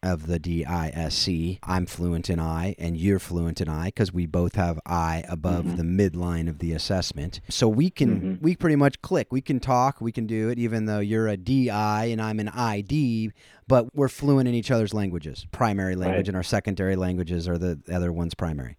[0.06, 1.58] of the DISC.
[1.62, 5.64] I'm fluent in I and you're fluent in I because we both have I above
[5.64, 5.76] mm-hmm.
[5.76, 7.40] the midline of the assessment.
[7.50, 8.44] So we can mm-hmm.
[8.44, 9.32] we pretty much click.
[9.32, 12.48] We can talk, we can do it even though you're a DI and I'm an
[12.48, 13.32] ID,
[13.66, 15.46] but we're fluent in each other's languages.
[15.50, 16.28] Primary language right.
[16.28, 18.76] and our secondary languages are the other ones primary.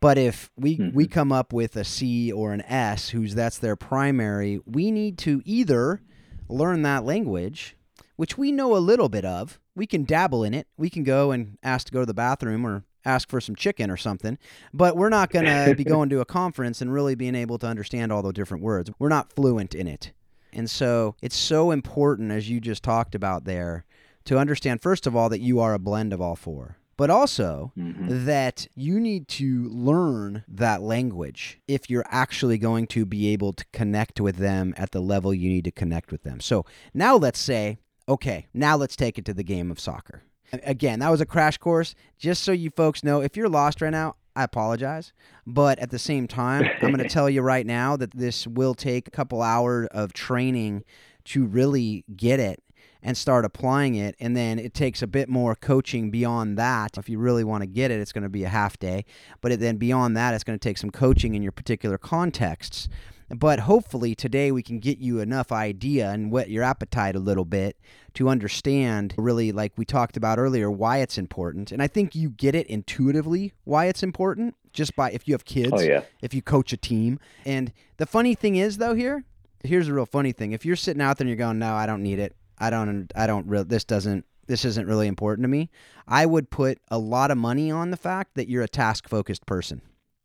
[0.00, 0.96] But if we mm-hmm.
[0.96, 5.18] we come up with a C or an S who's that's their primary, we need
[5.18, 6.00] to either
[6.48, 7.76] learn that language
[8.16, 9.60] which we know a little bit of.
[9.74, 10.66] We can dabble in it.
[10.76, 13.90] We can go and ask to go to the bathroom or ask for some chicken
[13.90, 14.38] or something,
[14.72, 17.66] but we're not going to be going to a conference and really being able to
[17.66, 18.90] understand all the different words.
[18.98, 20.12] We're not fluent in it.
[20.52, 23.84] And so it's so important, as you just talked about there,
[24.24, 27.72] to understand, first of all, that you are a blend of all four but also
[27.76, 28.24] mm-hmm.
[28.24, 33.64] that you need to learn that language if you're actually going to be able to
[33.72, 36.40] connect with them at the level you need to connect with them.
[36.40, 40.22] So now let's say Okay, now let's take it to the game of soccer.
[40.52, 41.94] Again, that was a crash course.
[42.18, 45.12] Just so you folks know, if you're lost right now, I apologize.
[45.46, 48.74] But at the same time, I'm going to tell you right now that this will
[48.74, 50.84] take a couple hours of training
[51.26, 52.62] to really get it
[53.02, 54.14] and start applying it.
[54.20, 56.98] And then it takes a bit more coaching beyond that.
[56.98, 59.04] If you really want to get it, it's going to be a half day.
[59.40, 62.88] But then beyond that, it's going to take some coaching in your particular contexts
[63.34, 67.44] But hopefully today we can get you enough idea and whet your appetite a little
[67.44, 67.76] bit
[68.14, 71.72] to understand really like we talked about earlier why it's important.
[71.72, 75.42] And I think you get it intuitively why it's important just by if you have
[75.48, 76.02] oh, kids, Oh, yeah.
[76.22, 77.18] if you coach a team.
[77.44, 79.24] And the funny thing is though here,
[79.64, 80.52] here's a real funny thing.
[80.52, 82.36] If you're sitting out there and you're going, "No, I don't need it.
[82.58, 85.70] I don't I don't really this doesn't this isn't really important to me."
[86.06, 89.82] I would put a lot of money on the fact that you're a task-focused person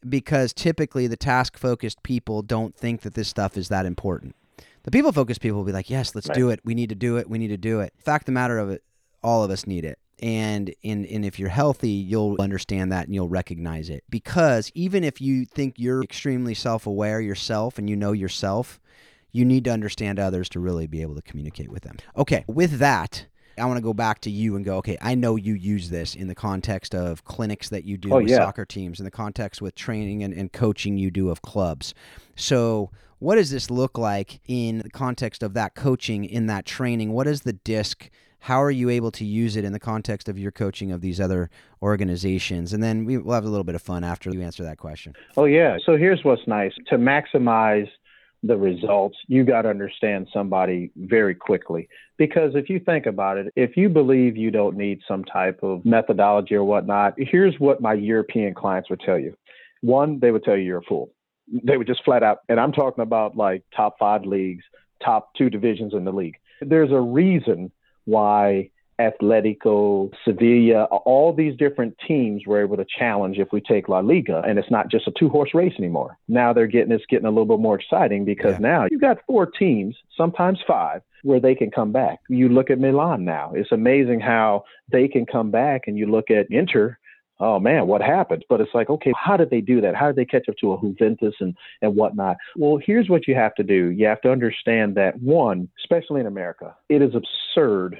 [0.07, 4.35] because typically the task-focused people don't think that this stuff is that important.
[4.83, 6.37] The people-focused people will be like, "Yes, let's Right.
[6.37, 6.61] do it.
[6.63, 7.29] We need to do it.
[7.29, 8.83] We need to do it." Fact of the matter of it,
[9.21, 9.99] all of us need it.
[10.21, 14.03] And in and if you're healthy, you'll understand that and you'll recognize it.
[14.09, 18.79] Because even if you think you're extremely self-aware yourself and you know yourself,
[19.31, 21.97] you need to understand others to really be able to communicate with them.
[22.17, 23.27] Okay, with that,
[23.59, 26.15] I want to go back to you and go, okay, I know you use this
[26.15, 28.37] in the context of clinics that you do Oh, with yeah.
[28.37, 31.93] soccer teams, in the context with training and, and coaching you do of clubs.
[32.35, 37.11] So, what does this look like in the context of that coaching, in that training?
[37.11, 38.09] What is the disc?
[38.43, 41.19] How are you able to use it in the context of your coaching of these
[41.19, 41.49] other
[41.81, 42.71] organizations?
[42.71, 45.13] And then we, we'll have a little bit of fun after you answer that question.
[45.35, 45.75] Oh, yeah.
[45.85, 47.89] So here's what's nice to maximize
[48.43, 51.89] the results, you got to understand somebody very quickly.
[52.17, 55.83] Because if you think about it, if you believe you don't need some type of
[55.85, 59.35] methodology or whatnot, here's what my European clients would tell you.
[59.81, 61.11] One, they would tell you you're a fool.
[61.63, 64.63] They would just flat out, and I'm talking about like top five leagues,
[65.03, 66.35] top two divisions in the league.
[66.61, 67.71] There's a reason
[68.05, 73.99] why Atletico, Sevilla, all these different teams were able to challenge if we take La
[73.99, 76.17] Liga, and it's not just a two horse race anymore.
[76.27, 78.67] Now they're getting it's getting a little bit more exciting because Yeah.
[78.67, 82.19] now you've got four teams, sometimes five, where they can come back.
[82.29, 83.53] You look at Milan now.
[83.55, 86.97] It's amazing how they can come back, and you look at Inter.
[87.41, 88.43] Oh man, what happened?
[88.49, 89.95] But it's like, okay, how did they do that?
[89.95, 92.35] How did they catch up to a Juventus and and whatnot?
[92.57, 93.91] Well, here's what you have to do.
[93.91, 97.97] You have to understand that one, especially in America, it is absurd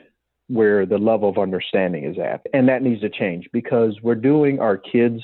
[0.50, 2.46] where the level of understanding is at.
[2.54, 5.22] And that needs to change because we're doing our kids,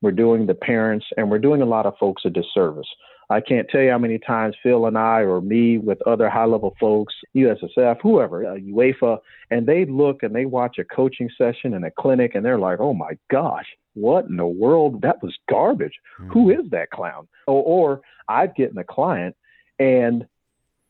[0.00, 2.88] we're doing the parents, and we're doing a lot of folks a disservice.
[3.30, 6.46] I can't tell you how many times Phil and I, or me with other high
[6.46, 9.18] level folks, USSF, whoever, uh, UEFA,
[9.50, 12.80] and they look and they watch a coaching session and a clinic and they're like,
[12.80, 15.02] oh my gosh, what in the world?
[15.02, 15.94] That was garbage.
[16.32, 17.28] Who is that clown?
[17.46, 19.36] Or, or I've gotten a client
[19.78, 20.26] and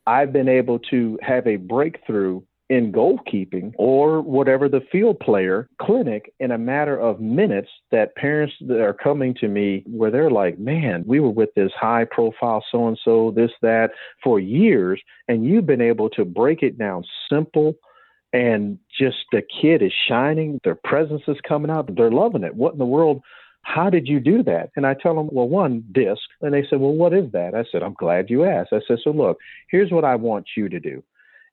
[0.06, 2.42] I've been able to have a breakthrough
[2.72, 8.54] in goalkeeping or whatever the field player clinic in a matter of minutes that parents
[8.66, 12.64] that are coming to me where they're like, man, we were with this high profile
[12.72, 13.90] so and so, this, that
[14.24, 17.74] for years, and you've been able to break it down simple
[18.32, 22.56] and just the kid is shining, their presence is coming out, they're loving it.
[22.56, 23.20] What in the world?
[23.60, 24.70] How did you do that?
[24.76, 26.22] And I tell them, well, one, disc.
[26.40, 27.54] And they said, well, what is that?
[27.54, 28.72] I said, I'm glad you asked.
[28.72, 29.36] I said, so look,
[29.68, 31.04] here's what I want you to do.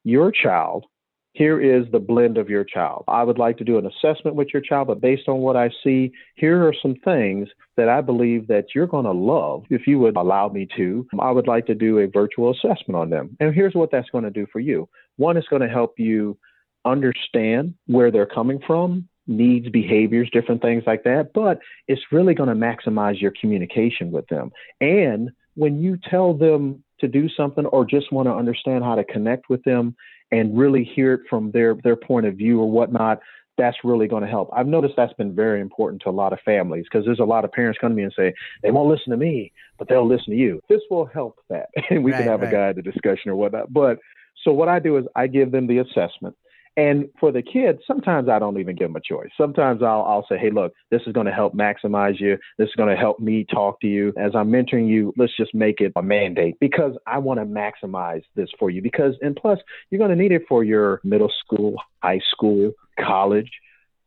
[0.05, 0.85] Your child,
[1.33, 3.03] here is the blend of your child.
[3.07, 5.69] I would like to do an assessment with your child, but based on what I
[5.83, 9.63] see, here are some things that I believe that you're going to love.
[9.69, 13.09] If you would allow me to, I would like to do a virtual assessment on
[13.09, 13.37] them.
[13.39, 14.89] And here's what that's going to do for you.
[15.17, 16.37] One is going to help you
[16.85, 22.49] understand where they're coming from, needs, behaviors, different things like that, but it's really going
[22.49, 24.51] to maximize your communication with them.
[24.81, 29.03] And when you tell them to do something or just want to understand how to
[29.03, 29.95] connect with them
[30.31, 33.19] and really hear it from their their point of view or whatnot,
[33.57, 34.49] that's really going to help.
[34.53, 37.43] I've noticed that's been very important to a lot of families because there's a lot
[37.45, 40.31] of parents come to me and say they won't listen to me, but they'll listen
[40.31, 40.61] to you.
[40.69, 42.49] This will help that, and we Right, can have right.
[42.49, 43.71] a guide, a discussion or whatnot.
[43.73, 43.99] But
[44.43, 46.35] so what I do is I give them the assessment.
[46.77, 49.29] And for the kids, sometimes I don't even give them a choice.
[49.37, 52.37] Sometimes I'll, I'll say, hey, look, this is going to help maximize you.
[52.57, 54.13] This is going to help me talk to you.
[54.17, 58.23] As I'm mentoring you, let's just make it a mandate because I want to maximize
[58.35, 58.81] this for you.
[58.81, 63.51] Because, and plus, you're going to need it for your middle school, high school, college,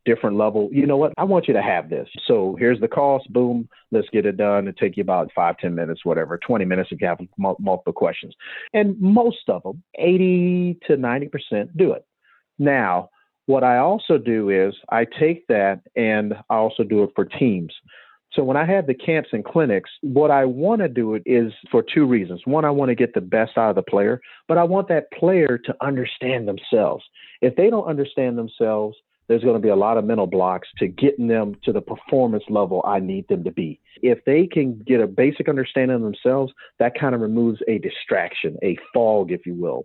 [0.04, 0.68] different level.
[0.72, 1.12] You know what?
[1.16, 2.08] I want you to have this.
[2.26, 3.32] So here's the cost.
[3.32, 3.68] Boom.
[3.90, 4.68] Let's get it done.
[4.68, 8.34] It take you about five, 10 minutes, whatever, 20 minutes if you have multiple questions.
[8.72, 12.04] And most of them, 80 to 90% do it.
[12.58, 13.10] Now,
[13.46, 17.72] what I also do is I take that and I also do it for teams.
[18.32, 21.52] So when I have the camps and clinics, what I want to do it is
[21.70, 22.40] for two reasons.
[22.46, 25.12] One, I want to get the best out of the player, but I want that
[25.12, 27.04] player to understand themselves.
[27.42, 28.96] If they don't understand themselves,
[29.28, 32.44] there's going to be a lot of mental blocks to getting them to the performance
[32.48, 33.80] level I need them to be.
[34.02, 38.56] If they can get a basic understanding of themselves, that kind of removes a distraction,
[38.62, 39.84] a fog, if you will.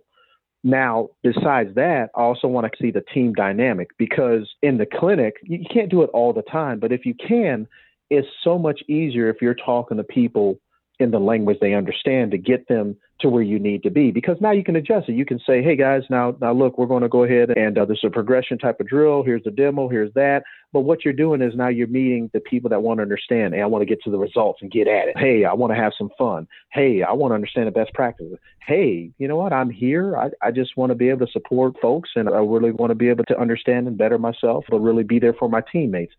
[0.64, 5.34] Now, besides that, I also want to see the team dynamic because in the clinic,
[5.42, 7.66] you can't do it all the time, but if you can,
[8.10, 10.58] it's so much easier if you're talking to people
[10.98, 14.36] in the language they understand to get them to where you need to be because
[14.40, 15.12] now you can adjust it.
[15.12, 17.84] You can say, hey guys, now now look, we're going to go ahead and uh,
[17.84, 19.22] there's a progression type of drill.
[19.22, 19.88] Here's the demo.
[19.88, 20.44] Here's that.
[20.72, 23.54] But what you're doing is now you're meeting the people that want to understand.
[23.54, 25.18] Hey, I want to get to the results and get at it.
[25.18, 26.46] Hey, I want to have some fun.
[26.72, 28.38] Hey, I want to understand the best practices.
[28.66, 29.52] Hey, you know what?
[29.52, 30.16] I'm here.
[30.16, 32.94] I, I just want to be able to support folks and I really want to
[32.94, 36.12] be able to understand and better myself, but really be there for my teammates.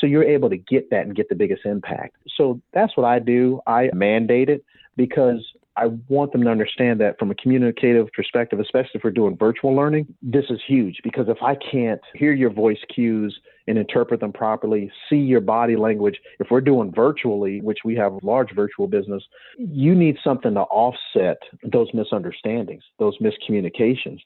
[0.00, 2.16] So you're able to get that and get the biggest impact.
[2.36, 3.60] So that's what I do.
[3.66, 4.64] I mandate it
[4.96, 5.44] because
[5.76, 9.74] I want them to understand that from a communicative perspective, especially if we're doing virtual
[9.74, 14.32] learning, this is huge because if I can't hear your voice cues and interpret them
[14.32, 19.22] properly, see your body language, if we're doing virtually, which we have large virtual business,
[19.58, 24.20] you need something to offset those misunderstandings, those miscommunications.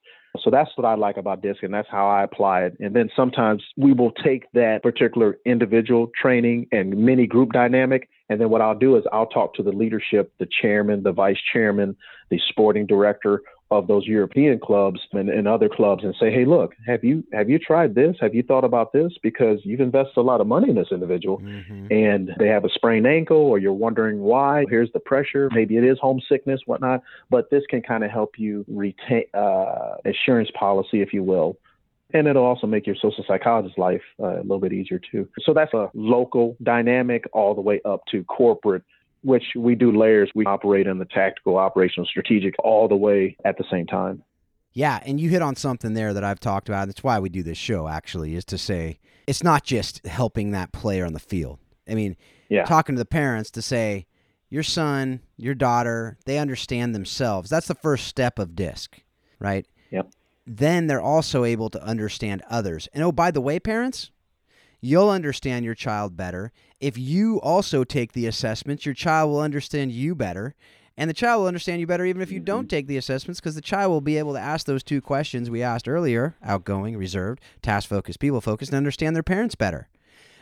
[0.45, 2.77] So that's what I like about DISC, and that's how I apply it.
[2.79, 8.41] And then sometimes we will take that particular individual training and mini group dynamic and
[8.41, 11.97] then what I'll do is I'll talk to the leadership, the chairman, the vice chairman,
[12.31, 16.75] the sporting director of those European clubs and, and, other clubs and say, hey, look,
[16.87, 18.17] have you have you tried this?
[18.21, 19.13] Have you thought about this?
[19.23, 21.87] Because you've invested a lot of money in this individual mm-hmm.
[21.91, 24.65] and they have a sprained ankle or you're wondering why.
[24.69, 25.49] Here's the pressure.
[25.53, 27.03] Maybe it is homesickness, whatnot.
[27.31, 31.57] But this can kind of help you retain uh, insurance policy, if you will,
[32.13, 35.29] and it'll also make your social psychologist life uh, a little bit easier too.
[35.41, 38.83] So that's a local dynamic all the way up to corporate,
[39.23, 40.31] which we do layers.
[40.35, 44.23] We operate in the tactical, operational, strategic all the way at the same time.
[44.73, 46.87] Yeah, and you hit on something there that I've talked about.
[46.87, 50.73] That's why we do this show actually is to say it's not just helping that
[50.73, 51.59] player on the field.
[51.89, 52.17] I mean,
[52.49, 52.65] yeah.
[52.65, 54.07] talking to the parents to say
[54.49, 57.51] your son, your daughter, they understand themselves.
[57.51, 59.01] That's the first step of disc,
[59.41, 59.67] right?
[59.91, 60.11] Yep
[60.53, 62.89] then they're also able to understand others.
[62.93, 64.11] And oh, by the way, parents,
[64.81, 66.53] you'll understand your child better.
[66.81, 70.55] If you also take the assessments, your child will understand you better.
[70.97, 72.69] And the child will understand you better even if you don't mm-hmm.
[72.69, 75.63] take the assessments because the child will be able to ask those two questions we
[75.63, 79.89] asked earlier outgoing, reserved, task focused, people focused, and understand their parents better.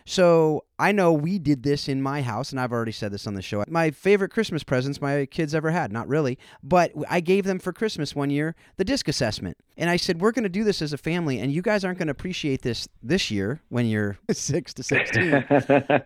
[0.09, 3.35] So I know we did this in my house, and I've already said this on
[3.35, 3.63] the show.
[3.69, 7.75] My favorite Christmas presents my kids ever had, not really, but I gave them for
[7.75, 9.59] Christmas one year the disc assessment.
[9.77, 11.99] And I said, We're going to do this as a family, and you guys aren't
[11.99, 15.45] going to appreciate this this year when you're six to 16,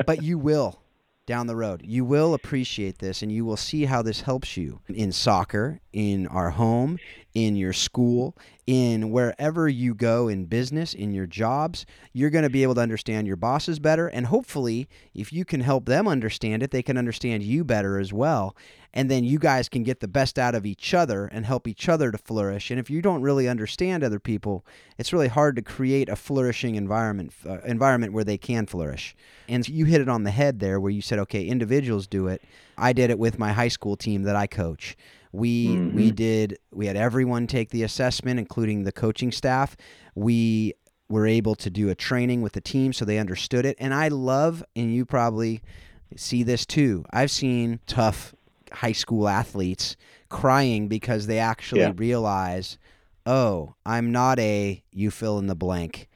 [0.04, 0.81] but you will
[1.26, 1.82] down the road.
[1.84, 6.26] You will appreciate this and you will see how this helps you in soccer, in
[6.26, 6.98] our home,
[7.34, 11.86] in your school, in wherever you go in business, in your jobs.
[12.12, 14.08] You're going to be able to understand your bosses better.
[14.08, 18.12] And hopefully, if you can help them understand it, they can understand you better as
[18.12, 18.56] well.
[18.94, 21.88] And then you guys can get the best out of each other and help each
[21.88, 22.70] other to flourish.
[22.70, 24.66] And if you don't really understand other people,
[24.98, 29.16] it's really hard to create a flourishing environment uh, environment where they can flourish.
[29.48, 32.42] And you hit it on the head there where you said, okay, individuals do it.
[32.76, 34.96] I did it with my high school team that I coach.
[35.32, 35.96] We mm-hmm.
[35.96, 39.76] we did we had everyone take the assessment, including the coaching staff.
[40.14, 40.74] We
[41.08, 43.76] were able to do a training with the team so they understood it.
[43.78, 45.62] And I love, and you probably
[46.16, 47.04] see this too.
[47.10, 48.34] I've seen tough
[48.72, 49.96] high school athletes
[50.28, 51.92] crying because they actually yeah.
[51.96, 52.78] realize,
[53.26, 56.08] oh, I'm not a you fill in the blank.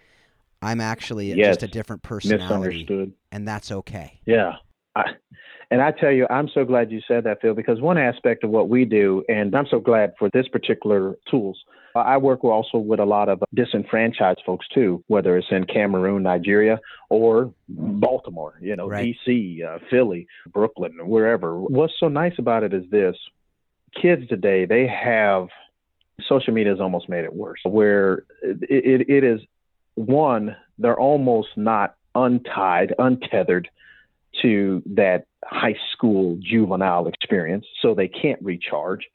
[0.62, 1.49] I'm actually yes.
[1.49, 4.21] just a different personality, and that's okay.
[4.25, 4.55] Yeah,
[4.95, 5.05] I,
[5.71, 8.51] and I tell you, I'm so glad you said that, Phil, because one aspect of
[8.51, 11.62] what we do, and I'm so glad for this particular tools.
[11.99, 16.79] I work also with a lot of disenfranchised folks too, whether it's in Cameroon, Nigeria,
[17.11, 19.17] or Baltimore, you know, right.
[19.27, 21.59] DC, uh, Philly, Brooklyn, wherever.
[21.61, 23.17] What's so nice about it is this
[24.01, 25.49] kids today, they have
[26.29, 29.41] social media has almost made it worse, where it, it, it is
[29.95, 33.69] one, they're almost not untied, untethered
[34.43, 39.07] to that high school juvenile experience, so they can't recharge.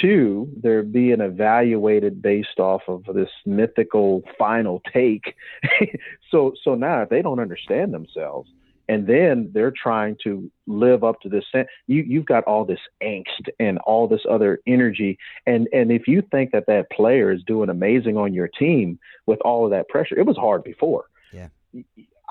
[0.00, 5.34] Two, they're being evaluated based off of this mythical final take.
[6.30, 8.48] so, so now if they don't understand themselves,
[8.90, 11.44] and then they're trying to live up to this
[11.86, 15.16] you you've got all this angst and all this other energy.
[15.46, 19.40] And and if you think that that player is doing amazing on your team with
[19.42, 21.04] all of that pressure it was hard before.
[21.32, 21.48] Yeah.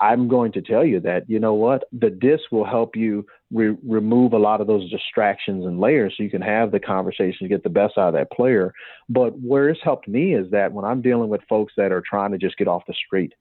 [0.00, 3.76] I'm going to tell you that, you know what, the disc will help you re-
[3.84, 7.48] remove a lot of those distractions and layers so you can have the conversation to
[7.48, 8.72] get the best out of that player.
[9.08, 12.32] But where it's helped me is that when I'm dealing with folks that are trying
[12.32, 13.32] to just get off the street,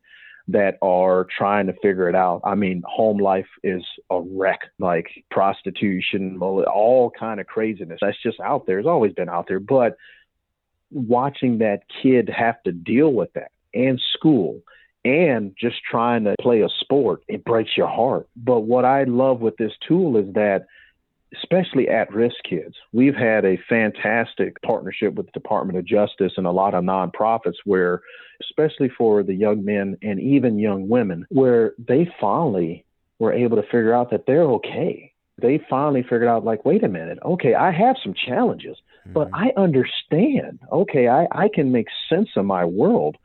[0.47, 2.41] that are trying to figure it out.
[2.43, 7.99] I mean, home life is a wreck, like prostitution, all kind of craziness.
[8.01, 8.79] That's just out there.
[8.79, 9.59] It's always been out there.
[9.59, 9.95] But
[10.91, 14.61] watching that kid have to deal with that and school
[15.09, 18.27] and just trying to play a sport, it breaks your heart.
[18.35, 20.65] But what I love with this tool is that
[21.37, 22.75] especially at risk kids.
[22.91, 27.57] We've had a fantastic partnership with the Department of Justice and a lot of nonprofits
[27.65, 28.01] where,
[28.41, 32.85] especially for the young men and even young women, where they finally
[33.19, 35.13] were able to figure out that they're okay.
[35.41, 39.13] They finally figured out, like, wait a minute, okay, I have some challenges, mm-hmm.
[39.13, 40.59] but I understand.
[40.71, 43.17] Okay, I, I can make sense of my world.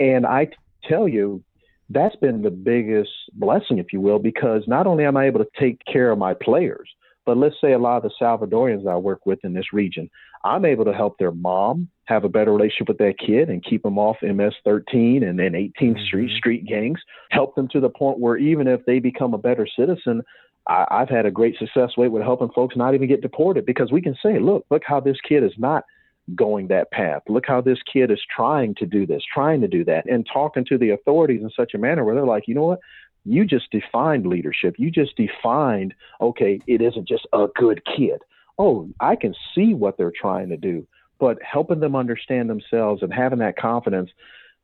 [0.00, 0.48] And I
[0.88, 1.42] tell you,
[1.90, 5.50] that's been the biggest blessing, if you will, because not only am I able to
[5.58, 6.88] take care of my players,
[7.24, 10.10] but let's say a lot of the Salvadorians I work with in this region,
[10.44, 13.82] I'm able to help their mom have a better relationship with that kid and keep
[13.82, 16.04] them off MS 13 and then 18th mm-hmm.
[16.04, 16.98] Street street gangs.
[17.30, 20.22] Help them to the point where even if they become a better citizen,
[20.66, 23.92] I, I've had a great success rate with helping folks not even get deported because
[23.92, 25.84] we can say, look, look how this kid is not
[26.34, 27.22] going that path.
[27.28, 30.64] Look how this kid is trying to do this, trying to do that, and talking
[30.66, 32.80] to the authorities in such a manner where they're like, you know what?
[33.24, 34.76] You just defined leadership.
[34.78, 38.20] You just defined, okay, it isn't just a good kid.
[38.58, 40.86] Oh, I can see what they're trying to do.
[41.18, 44.10] But helping them understand themselves and having that confidence,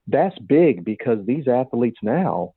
[0.09, 2.55] that's big because these athletes now,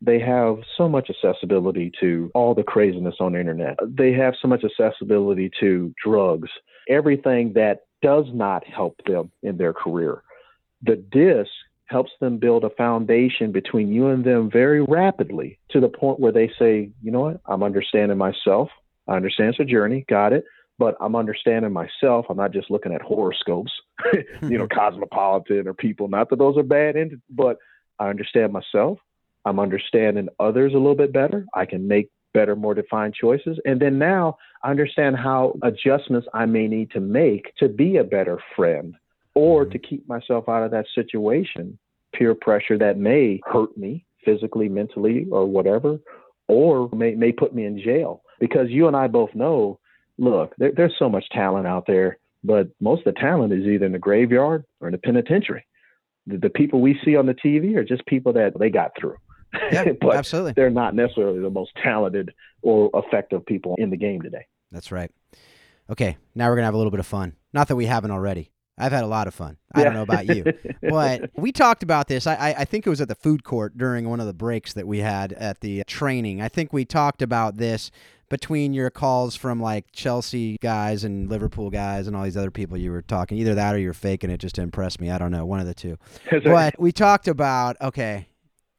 [0.00, 3.78] they have so much accessibility to all the craziness on the internet.
[3.86, 6.50] They have so much accessibility to drugs,
[6.88, 10.22] everything that does not help them in their career.
[10.82, 11.50] The disc
[11.86, 16.32] helps them build a foundation between you and them very rapidly to the point where
[16.32, 18.68] they say, you know what, I'm understanding myself.
[19.08, 20.44] I understand it's a journey, got it.
[20.78, 22.26] But I'm understanding myself.
[22.28, 23.72] I'm not just looking at horoscopes,
[24.42, 26.08] you know, cosmopolitan or people.
[26.08, 26.96] Not that those are bad,
[27.30, 27.58] but
[27.98, 28.98] I understand myself.
[29.46, 31.46] I'm understanding others a little bit better.
[31.54, 33.58] I can make better, more defined choices.
[33.64, 38.04] And then now I understand how adjustments I may need to make to be a
[38.04, 38.94] better friend
[39.34, 39.72] or mm-hmm.
[39.72, 41.78] to keep myself out of that situation,
[42.14, 45.98] peer pressure that may hurt me physically, mentally, or whatever,
[46.48, 48.22] or may, may put me in jail.
[48.40, 49.78] Because you and I both know,
[50.18, 53.86] look, there, there's so much talent out there, but most of the talent is either
[53.86, 55.64] in the graveyard or in the penitentiary.
[56.26, 59.16] The, the people we see on the TV are just people that they got through.
[59.72, 60.52] Yeah, but absolutely.
[60.52, 62.32] They're not necessarily the most talented
[62.62, 64.46] or effective people in the game today.
[64.70, 65.10] That's right.
[65.90, 67.34] Okay, now we're gonna have a little bit of fun.
[67.52, 68.50] Not that we haven't already.
[68.76, 69.56] I've had a lot of fun.
[69.72, 70.44] I don't know about you,
[70.82, 72.26] but we talked about this.
[72.26, 74.86] I, I think it was at the food court during one of the breaks that
[74.86, 76.42] we had at the training.
[76.42, 77.92] I think we talked about this
[78.28, 82.76] between your calls from like Chelsea guys and Liverpool guys and all these other people
[82.76, 83.38] you were talking.
[83.38, 85.10] Either that or you're faking it just to impress me.
[85.10, 85.46] I don't know.
[85.46, 85.96] One of the two.
[86.44, 88.26] but we talked about okay,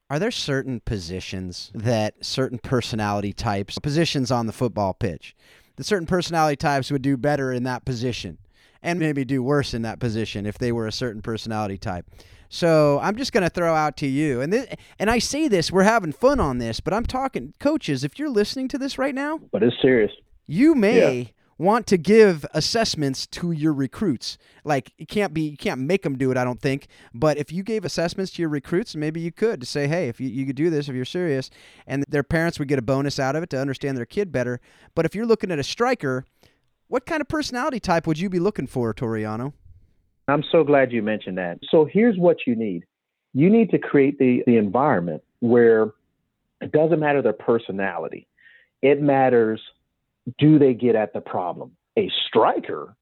[0.10, 5.36] are there certain positions that certain personality types, positions on the football pitch,
[5.76, 8.38] that certain personality types would do better in that position
[8.84, 12.06] and maybe do worse in that position if they were a certain personality type?
[12.50, 14.68] So I'm just going to throw out to you, and this,
[15.00, 18.04] and I say this, we're having fun on this, but I'm talking coaches.
[18.04, 20.12] If you're listening to this right now, but it's serious.
[20.46, 21.28] You may yeah
[21.58, 24.38] want to give assessments to your recruits.
[24.64, 26.88] Like you can't be you can't make them do it, I don't think.
[27.14, 30.20] But if you gave assessments to your recruits, maybe you could to say, hey, if
[30.20, 31.50] you, you could do this if you're serious,
[31.88, 34.60] and their parents would get a bonus out of it to understand their kid better.
[34.96, 36.26] But if you're looking at a striker,
[36.88, 39.54] what kind of personality type would you be looking for, Toriano?
[40.28, 41.60] I'm so glad you mentioned that.
[41.70, 42.84] So here's what you need.
[43.34, 45.92] You need to create the, the environment where
[46.62, 48.28] it doesn't matter their personality.
[48.82, 49.62] It matters
[50.38, 51.72] do they get at the problem?
[51.98, 52.96] A striker,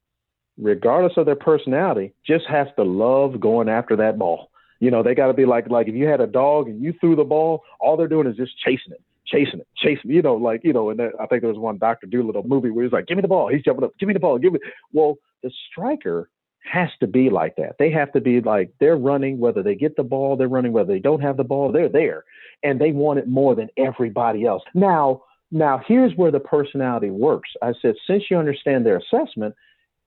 [0.57, 4.49] regardless of their personality, just has to love going after that ball.
[4.80, 6.93] You know, they got to be like like if you had a dog and you
[6.99, 10.11] threw the ball, all they're doing is just chasing it, chasing it, chasing.
[10.11, 12.84] You know, like you know, and I think there was one Doctor Dolittle movie where
[12.84, 14.59] he's like, "Give me the ball." He's jumping up, "Give me the ball." Give me.
[14.91, 16.30] Well, the striker
[16.69, 17.76] has to be like that.
[17.78, 20.91] They have to be like they're running whether they get the ball, they're running whether
[20.91, 22.24] they don't have the ball, they're there,
[22.63, 24.63] and they want it more than everybody else.
[24.74, 25.24] Now
[25.54, 27.51] now, here's where the personality works.
[27.62, 29.54] I said, since you understand their assessment,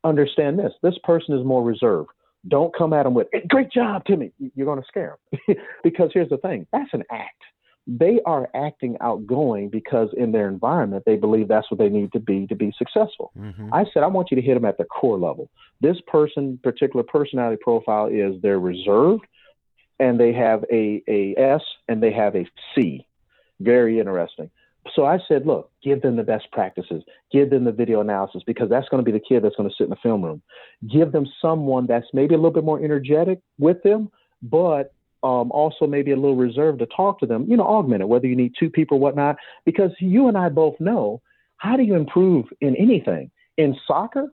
[0.02, 0.72] understand this.
[0.82, 2.10] This person is more reserved.
[2.48, 4.32] Don't come at them with, great job, Timmy.
[4.56, 5.56] You're going to scare them.
[5.84, 7.40] because here's the thing that's an act.
[7.86, 12.18] They are acting outgoing because in their environment, they believe that's what they need to
[12.18, 13.30] be to be successful.
[13.38, 13.72] Mm-hmm.
[13.72, 15.48] I said, I want you to hit them at the core level.
[15.80, 19.24] This person, particular personality profile is they're reserved
[20.00, 23.06] and they have a, a S and they have a C.
[23.60, 24.50] Very interesting
[24.94, 28.68] so I said, look, give them the best practices, give them the video analysis because
[28.68, 30.42] that's going to be the kid that's going to sit in the film room.
[30.90, 34.10] Give them someone that's maybe a little bit more energetic with them,
[34.42, 37.46] but um, also maybe a little reserved to talk to them.
[37.48, 40.48] You know, augment it, whether you need two people or whatnot, because you and I
[40.48, 41.20] both know
[41.56, 43.30] how do you improve in anything?
[43.56, 44.32] In soccer,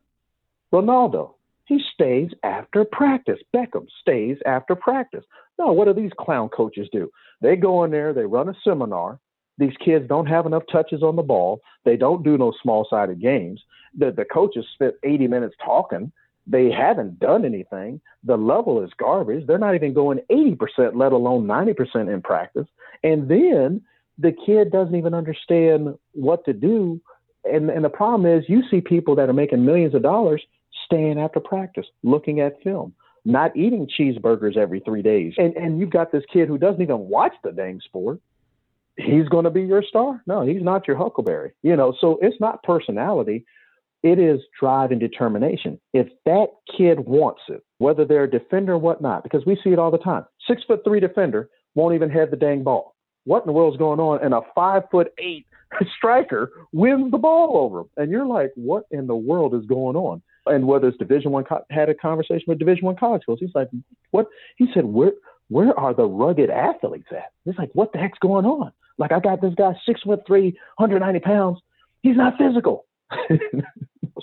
[0.73, 1.35] Ronaldo,
[1.65, 3.39] he stays after practice.
[3.55, 5.23] Beckham stays after practice.
[5.57, 7.09] No, what do these clown coaches do?
[7.41, 9.19] They go in there, they run a seminar
[9.57, 11.61] These kids don't have enough touches on the ball.
[11.85, 13.61] They don't do no small sided games.
[13.97, 16.11] The, the coaches spent 80 minutes talking.
[16.45, 18.01] They haven't done anything.
[18.23, 19.45] The level is garbage.
[19.47, 22.67] They're not even going 80%, let alone 90% in practice.
[23.03, 23.81] And then
[24.17, 27.01] the kid doesn't even understand what to do.
[27.45, 30.43] And, and the problem is, you see people that are making millions of dollars
[30.85, 32.93] staying after practice, looking at film,
[33.25, 35.33] not eating cheeseburgers every three days.
[35.37, 38.19] And, and you've got this kid who doesn't even watch the dang sport.
[38.97, 40.21] He's going to be your star?
[40.27, 41.53] No, he's not your Huckleberry.
[41.63, 43.45] You know, so it's not personality.
[44.03, 45.79] It is drive and determination.
[45.93, 49.79] If that kid wants it, whether they're a defender or whatnot, because we see it
[49.79, 50.25] all the time.
[50.47, 52.95] Six foot three defender won't even have the dang ball.
[53.25, 54.23] What in the world's going on?
[54.23, 55.47] And a five foot eight
[55.97, 57.89] striker wins the ball over him.
[57.97, 60.21] And you're like, what in the world is going on?
[60.45, 63.39] And whether it's Division One, co- had a conversation with Division One college coach.
[63.39, 63.69] He's like,
[64.11, 64.27] what?
[64.57, 65.13] He said, where
[65.49, 67.31] where are the rugged athletes at?
[67.45, 68.71] It's like, what the heck's going on?
[68.97, 71.59] Like I got this guy six foot three, 190 pounds.
[72.01, 72.85] He's not physical.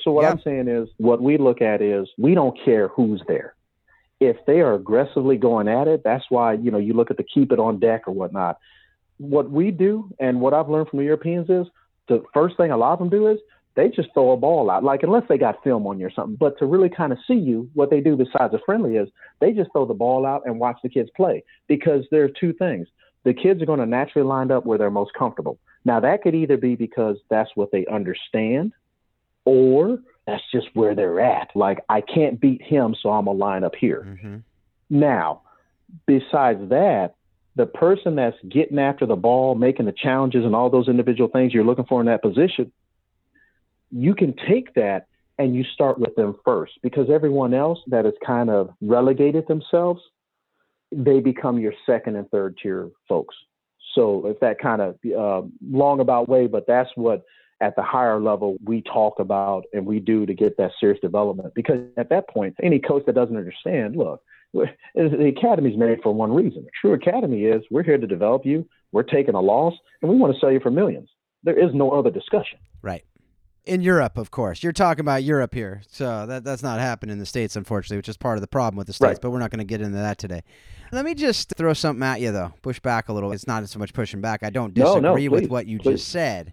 [0.01, 3.55] so what I'm saying is, what we look at is we don't care who's there.
[4.21, 7.25] If they are aggressively going at it, that's why you know you look at the
[7.25, 8.59] keep it on deck or whatnot.
[9.19, 11.67] What we do, and what I've learned from the Europeans is
[12.09, 13.39] the first thing a lot of them do is
[13.77, 16.37] they just throw a ball out, like unless they got film on you or something.
[16.37, 19.09] But to really kind of see you, what they do besides a friendly is
[19.41, 22.53] they just throw the ball out and watch the kids play because there are two
[22.53, 22.89] things.
[23.25, 25.59] The kids are going to naturally line up where they're most comfortable.
[25.85, 28.73] Now that could either be because that's what they understand,
[29.45, 31.49] or that's just where they're at.
[31.55, 34.07] Like I can't beat him, so I'm gonna line up here.
[34.07, 34.37] Mm-hmm.
[34.91, 35.43] Now,
[36.07, 37.15] besides that,
[37.57, 41.53] the person that's getting after the ball, making the challenges, and all those individual things
[41.53, 42.71] you're looking for in that position,
[43.91, 45.07] you can take that
[45.39, 50.01] and you start with them first because everyone else that has kind of relegated themselves,
[50.93, 53.35] they become your second and third tier folks.
[53.95, 57.25] So if that kind of uh, long about way, but that's what
[57.61, 61.55] at the higher level we talk about and we do to get that serious development.
[61.55, 64.23] Because at that point, any coach that doesn't understand, look,
[64.53, 66.67] the academy is made for one reason.
[66.67, 68.67] A true academy is we're here to develop you.
[68.93, 71.09] We're taking a loss, and we want to sell you for millions.
[71.45, 72.59] There is no other discussion.
[72.83, 73.05] Right.
[73.67, 74.63] In Europe, of course.
[74.63, 75.83] You're talking about Europe here.
[75.89, 78.77] So that, that's not happening in the States, unfortunately, which is part of the problem
[78.79, 79.21] with the States, Right.
[79.21, 80.43] but we're not going to get into that today.
[80.93, 82.53] Let me just throw something at you, though.
[82.63, 83.33] Push back a little.
[83.33, 84.43] It's not so much pushing back.
[84.43, 86.01] I don't disagree no, with please, what you please.
[86.01, 86.53] just said.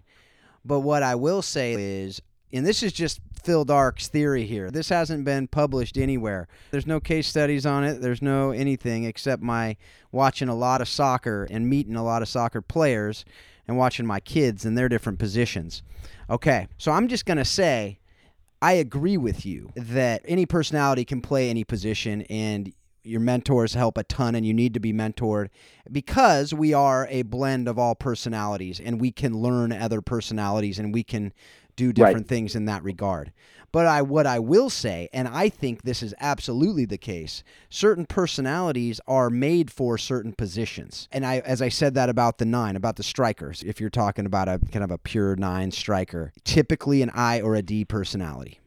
[0.64, 2.20] But what I will say is,
[2.52, 4.70] and this is just Phil Dark's theory here.
[4.70, 6.46] This hasn't been published anywhere.
[6.70, 8.00] There's no case studies on it.
[8.00, 9.76] There's no anything except my
[10.12, 13.24] watching a lot of soccer and meeting a lot of soccer players
[13.68, 15.82] and watching my kids in their different positions.
[16.28, 17.98] Okay, so I'm just going to say
[18.60, 22.72] I agree with you that any personality can play any position and
[23.04, 25.48] your mentors help a ton and you need to be mentored
[25.90, 30.92] because we are a blend of all personalities and we can learn other personalities and
[30.92, 31.32] we can
[31.78, 33.32] do different things in that regard.
[33.70, 38.06] But I what I will say and I think this is absolutely the case, certain
[38.06, 41.08] personalities are made for certain positions.
[41.12, 44.26] And I as I said that about the 9, about the strikers, if you're talking
[44.26, 48.60] about a kind of a pure 9 striker, typically an I or a D personality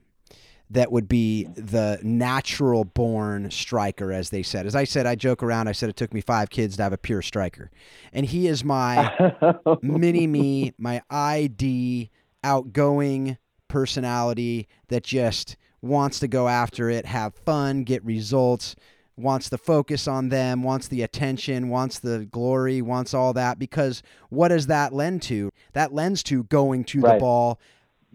[0.69, 4.65] that would be the natural born striker, as they said.
[4.65, 5.67] As I said, I joke around.
[5.67, 7.69] I said it took me five kids to have a pure striker.
[8.13, 9.33] And he is my
[9.81, 12.09] mini me, my ID,
[12.43, 13.37] outgoing
[13.67, 18.75] personality that just wants to go after it, have fun, get results,
[19.17, 23.59] wants to focus on them, wants the attention, wants the glory, wants all that.
[23.59, 25.51] Because what does that lend to?
[25.73, 27.59] That lends to going to the ball,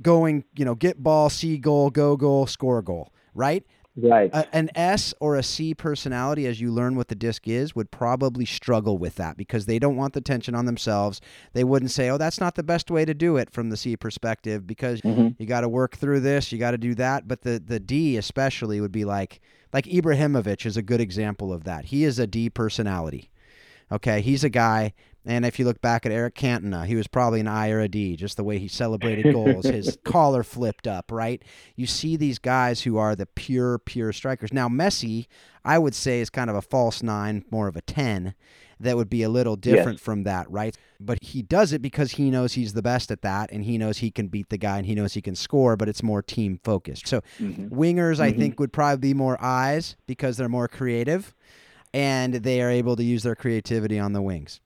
[0.02, 3.64] going, you know, get ball, see goal, go goal, score goal, right?
[3.96, 4.30] Right.
[4.32, 7.90] A, an S or a C personality, as you learn what the disc is, would
[7.90, 11.20] probably struggle with that because they don't want the tension on themselves.
[11.52, 13.96] They wouldn't say, "Oh, that's not the best way to do it" from the C
[13.96, 15.34] perspective because Mhm.
[15.38, 17.26] you got to work through this, you got to do that.
[17.26, 19.40] But the the D especially would be like
[19.72, 21.86] like Ibrahimovic is a good example of that.
[21.86, 23.30] He is a D personality.
[23.90, 24.94] Okay, he's a guy,
[25.26, 27.88] and if you look back at Eric Cantona, he was probably an I or a
[27.88, 29.66] D, just the way he celebrated goals.
[29.66, 31.42] His collar flipped up, right?
[31.74, 34.52] You see these guys who are the pure, pure strikers.
[34.52, 35.26] Now, Messi,
[35.64, 38.34] I would say, is kind of a false nine, more of a 10.
[38.78, 40.76] That would be a little different from that, right?
[41.00, 43.98] But he does it because he knows he's the best at that, and he knows
[43.98, 45.76] he can beat the guy, and he knows he can score.
[45.78, 47.06] But it's more team focused.
[47.08, 48.36] So wingers, I Mhm.
[48.38, 51.34] think, would probably be more eyes because they're more creative,
[51.94, 54.60] and they are able to use their creativity on the wings.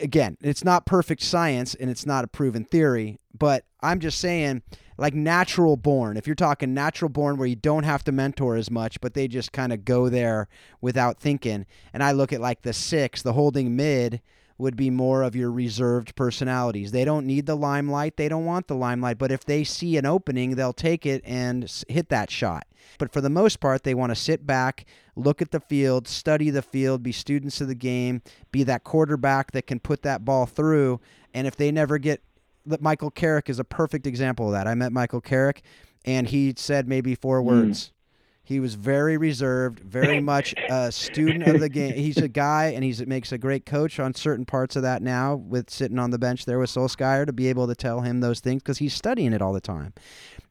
[0.00, 4.62] Again, it's not perfect science and it's not a proven theory, but I'm just saying,
[4.98, 6.16] like natural born.
[6.16, 9.28] If you're talking natural born where you don't have to mentor as much, but they
[9.28, 10.48] just kind of go there
[10.80, 11.66] without thinking.
[11.92, 14.20] And I look at like the six, the holding mid
[14.60, 16.92] would be more of your reserved personalities.
[16.92, 20.06] They don't need the limelight, they don't want the limelight, but if they see an
[20.06, 22.66] opening, they'll take it and hit that shot.
[22.98, 24.86] But for the most part, they want to sit back,
[25.16, 29.52] look at the field, study the field, be students of the game, be that quarterback
[29.52, 31.00] that can put that ball through.
[31.32, 32.22] And if they never get,
[32.80, 34.66] Michael Carrick is a perfect example of that.
[34.66, 35.62] I met Michael Carrick,
[36.04, 37.44] and he said maybe four mm.
[37.44, 37.92] words.
[38.50, 41.94] He was very reserved, very much a student of the game.
[41.94, 45.36] He's a guy, and he makes a great coach on certain parts of that now.
[45.36, 48.40] With sitting on the bench there with Solskjaer to be able to tell him those
[48.40, 49.94] things because he's studying it all the time.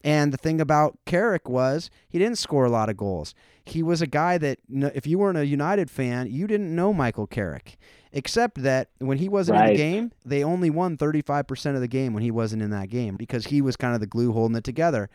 [0.02, 3.34] And the thing about Carrick was he didn't score a lot of goals.
[3.66, 7.26] He was a guy that if you weren't a United fan, you didn't know Michael
[7.26, 7.76] Carrick.
[8.12, 9.68] Except that when he wasn't right.
[9.68, 12.88] in the game, they only won 35% of the game when he wasn't in that
[12.88, 15.10] game because he was kind of the glue holding it together.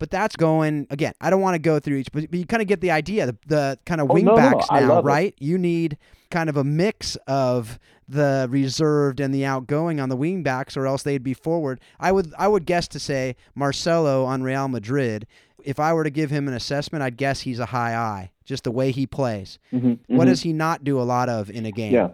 [0.00, 1.12] But that's going again.
[1.20, 3.26] I don't want to go through each, but, you kind of get the idea.
[3.26, 5.34] The, the kind of oh, wingbacks no, no, now, right?
[5.38, 5.44] It.
[5.44, 5.98] You need
[6.30, 7.78] kind of a mix of
[8.08, 11.80] the reserved and the outgoing on the wingbacks, or else they'd be forward.
[12.00, 15.26] I would I would guess to say Marcelo on Real Madrid.
[15.62, 18.64] If I were to give him an assessment, I'd guess he's a high I, just
[18.64, 19.58] the way he plays.
[19.72, 20.16] Mm-hmm, mm-hmm.
[20.16, 21.92] What does he not do a lot of in a game?
[21.92, 22.12] Yeah.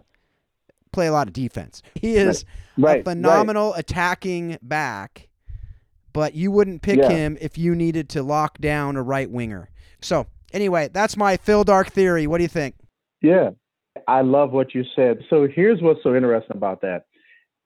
[0.93, 1.82] Play a lot of defense.
[1.95, 2.45] He is
[2.76, 3.01] right.
[3.01, 3.80] a phenomenal right.
[3.80, 5.28] attacking back
[6.17, 7.11] but you wouldn't pick yeah.
[7.11, 9.69] him if you needed to lock down a right winger.
[10.01, 12.27] So, anyway, that's my Phil Dark theory.
[12.27, 12.75] What do you think?
[13.21, 13.51] Yeah,
[14.09, 15.19] I love what you said.
[15.29, 17.05] So, here's what's so interesting about that.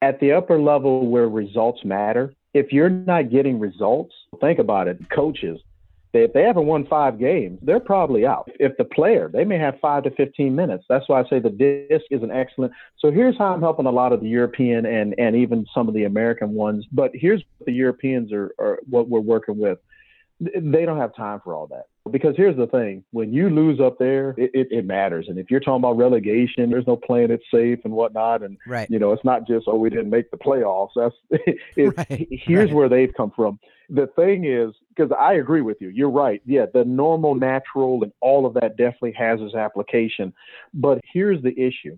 [0.01, 4.99] At the upper level where results matter, if you're not getting results, think about it.
[5.09, 5.61] Coaches,
[6.13, 8.49] they, if they haven't won five games, they're probably out.
[8.59, 10.83] If the player, they may have five to 15 minutes.
[10.89, 12.73] That's why I say the disc is an excellent.
[12.99, 15.93] So here's how I'm helping a lot of the European and, and even some of
[15.93, 16.85] the American ones.
[16.91, 19.79] But here's what the Europeans are, are what we're working with.
[20.39, 21.85] They don't have time for all that.
[22.09, 25.27] Because here's the thing when you lose up there, it, it, it, matters.
[25.29, 28.41] And if you're talking about relegation, there's no playing it safe and whatnot.
[28.41, 28.89] And, right.
[28.89, 30.89] you know, it's not just, oh, we didn't make the playoffs.
[30.95, 31.15] That's
[31.77, 32.27] it, right.
[32.31, 32.75] Here's right.
[32.75, 33.59] where they've come from.
[33.89, 36.41] The thing is, because I agree with you, you're right.
[36.45, 40.33] Yeah, the normal, natural, and all of that definitely has its application.
[40.73, 41.97] But here's the issue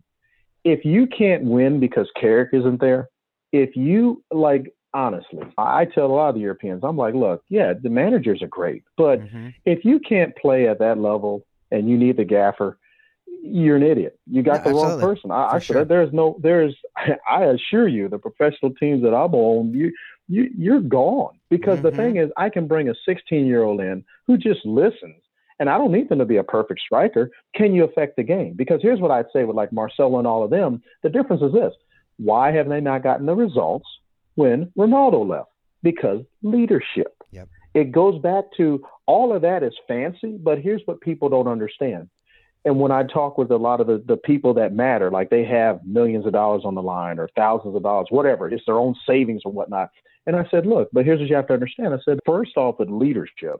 [0.63, 3.09] if you can't win because Carrick isn't there,
[3.51, 5.43] if you like honestly.
[5.57, 8.83] I tell a lot of the Europeans, I'm like, look, yeah, the managers are great,
[8.97, 9.49] but mm-hmm.
[9.65, 12.77] if you can't play at that level and you need the gaffer,
[13.41, 14.17] you're an idiot.
[14.29, 15.31] You got yeah, the wrong person.
[15.31, 15.83] I, I sure.
[15.83, 16.75] there's no, there's,
[17.29, 19.91] I assure you, the professional teams that I'm on, you,
[20.27, 21.87] you, you're gone because mm-hmm.
[21.87, 25.15] the thing is, I can bring a 16 year old in who just listens.
[25.59, 27.29] And I don't need them to be a perfect striker.
[27.55, 28.53] Can you affect the game?
[28.55, 30.81] Because here's what I'd say with like Marcelo and all of them.
[31.03, 31.71] The difference is this:
[32.17, 33.87] why have they not gotten the results?
[34.35, 35.49] When Ronaldo left
[35.81, 37.15] because leadership.
[37.31, 37.49] Yep.
[37.73, 42.09] It goes back to all of that is fancy, but here's what people don't understand.
[42.65, 45.43] And when I talk with a lot of the, the people that matter, like they
[45.43, 48.95] have millions of dollars on the line or thousands of dollars, whatever, it's their own
[49.05, 49.89] savings or whatnot.
[50.25, 51.93] And I said, look, but here's what you have to understand.
[51.93, 53.59] I said, first off, with leadership,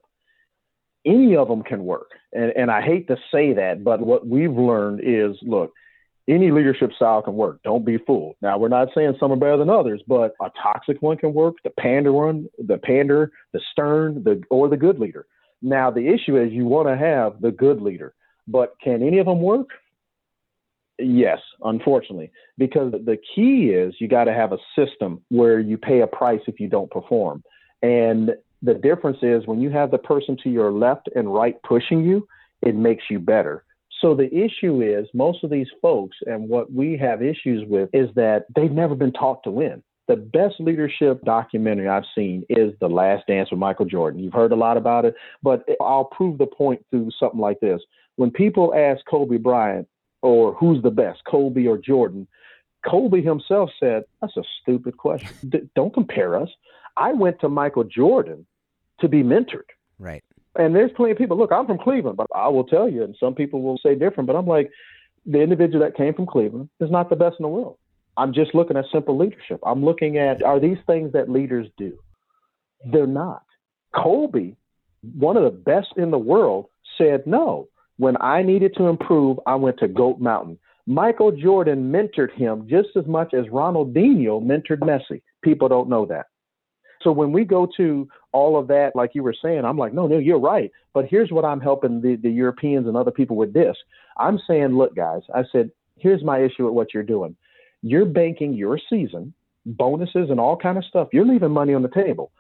[1.06, 2.12] any of them can work.
[2.32, 5.74] And, and I hate to say that, but what we've learned is look,
[6.28, 7.60] any leadership style can work.
[7.64, 8.36] Don't be fooled.
[8.42, 11.56] Now we're not saying some are better than others, but a toxic one can work.
[11.64, 15.26] The pander one, the pander, the stern, the or the good leader.
[15.62, 18.14] Now the issue is you want to have the good leader,
[18.48, 19.68] but can any of them work?
[21.00, 26.02] Yes, unfortunately, because the key is you got to have a system where you pay
[26.02, 27.44] a price if you don't perform.
[27.82, 32.06] And the difference is when you have the person to your left and right pushing
[32.06, 32.28] you,
[32.62, 33.66] it makes you better
[34.04, 38.10] so the issue is most of these folks, and what we have issues with is
[38.16, 39.82] that they've never been taught to win.
[40.10, 44.22] The best leadership documentary I've seen is The Last Dance with Michael Jordan.
[44.22, 47.82] You've heard a lot about it, but I'll prove the point through something like this.
[48.18, 49.88] When people ask Kobe Bryant
[50.22, 52.28] or who's the best, Kobe or Jordan,
[52.86, 55.38] Kobe himself said, That's a stupid question.
[55.48, 56.50] D- don't compare us.
[56.98, 58.46] I went to Michael Jordan
[59.00, 59.72] to be mentored.
[59.98, 60.24] Right.
[60.56, 61.38] And there's plenty of people.
[61.38, 64.28] Look, I'm from Cleveland, but I will tell you, and some people will say different,
[64.28, 64.70] but I'm like,
[65.26, 67.78] the individual that came from Cleveland is not the best in the world.
[68.18, 69.60] I'm just looking at simple leadership.
[69.66, 71.98] I'm looking at are these things that leaders do?
[72.86, 73.44] They're not.
[73.96, 74.56] Kobe,
[75.18, 77.70] one of the best in the world, said no.
[77.98, 80.60] When I needed to improve, I went to Goat Mountain.
[80.86, 85.22] Michael Jordan mentored him just as much as Ronaldinho mentored Messi.
[85.42, 86.26] People don't know that.
[87.04, 90.08] So when we go to all of that, like you were saying, I'm like, no,
[90.08, 90.72] no, you're right.
[90.94, 93.76] But here's what I'm helping the, the Europeans and other people with this.
[94.18, 97.36] I'm saying, look, guys, I said, here's my issue with what you're doing.
[97.82, 99.34] You're banking your season,
[99.66, 101.10] bonuses and all kind of stuff.
[101.12, 102.32] You're leaving money on the table.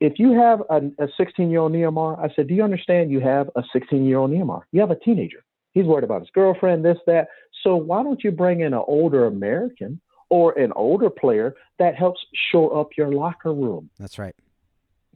[0.00, 3.50] If you have a 16 year old Neymar, I said, do you understand you have
[3.56, 4.62] a 16 year old Neymar?
[4.70, 5.44] You have a teenager.
[5.72, 7.28] He's worried about his girlfriend, this, that.
[7.62, 10.00] So why don't you bring in an older American
[10.30, 12.20] or an older player that helps
[12.50, 13.90] shore up your locker room?
[13.98, 14.34] That's right.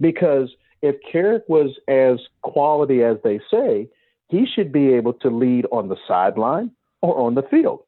[0.01, 0.51] Because
[0.81, 3.89] if Carrick was as quality as they say,
[4.29, 6.71] he should be able to lead on the sideline
[7.03, 7.81] or on the field.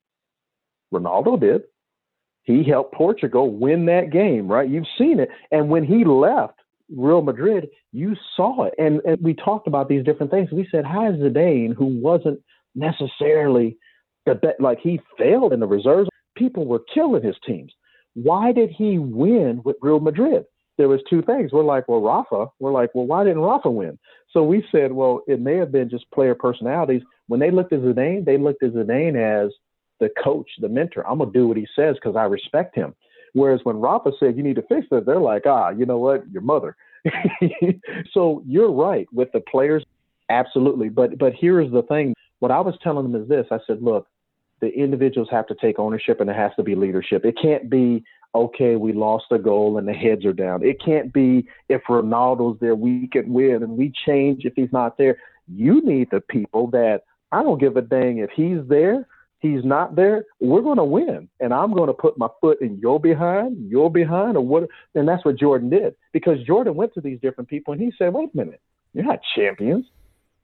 [0.93, 1.63] Ronaldo did.
[2.43, 4.69] He helped Portugal win that game, right?
[4.69, 5.31] You've seen it.
[5.51, 6.59] And when he left
[6.95, 8.75] Real Madrid, you saw it.
[8.79, 10.51] And, and we talked about these different things.
[10.53, 12.41] We said, how is Zidane, who wasn't
[12.75, 13.79] necessarily
[14.27, 17.73] the best, like he failed in the reserves, people were killing his teams.
[18.15, 20.45] Why did he win with Real Madrid?
[20.77, 21.53] There was two things.
[21.53, 22.47] We're like, well, Rafa.
[22.59, 23.99] We're like, well, why didn't Rafa win?
[24.33, 27.03] So we said, well, it may have been just player personalities.
[27.29, 29.53] When they looked at Zidane, they looked at Zidane as
[30.01, 31.07] the coach, the mentor.
[31.07, 32.95] I'm gonna do what he says because I respect him.
[33.33, 36.29] Whereas when Rafa said you need to fix it, they're like, ah, you know what,
[36.31, 36.77] your mother.
[38.13, 39.85] so you're right with the players,
[40.31, 40.89] absolutely.
[40.89, 42.15] But but here's the thing.
[42.41, 43.47] What I was telling them is this.
[43.51, 44.07] I said, look,
[44.65, 47.25] the individuals have to take ownership and it has to be leadership.
[47.25, 48.05] It can't be
[48.35, 50.65] okay, we lost a goal and the heads are down.
[50.65, 54.99] It can't be if Ronaldo's there, we can win and we change if he's not
[54.99, 55.19] there.
[55.47, 59.07] You need the people that I don't give a dang if he's there
[59.45, 61.29] he's not there, we're going to win.
[61.39, 64.69] And I'm going to put my foot in your behind, your behind, or what.
[64.95, 68.15] And that's what Jordan did because Jordan went to these different people and he said,
[68.15, 68.61] wait a minute,
[68.95, 69.85] you're not champions.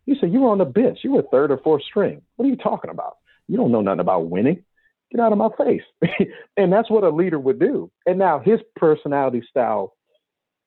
[0.05, 0.99] He said, you were on the bench.
[1.03, 2.21] You were third or fourth string.
[2.37, 3.17] What are you talking about?
[3.51, 4.63] You don't know nothing about winning.
[5.11, 5.83] Get out of my face.
[6.57, 7.91] and that's what a leader would do.
[8.07, 9.97] And now his personality style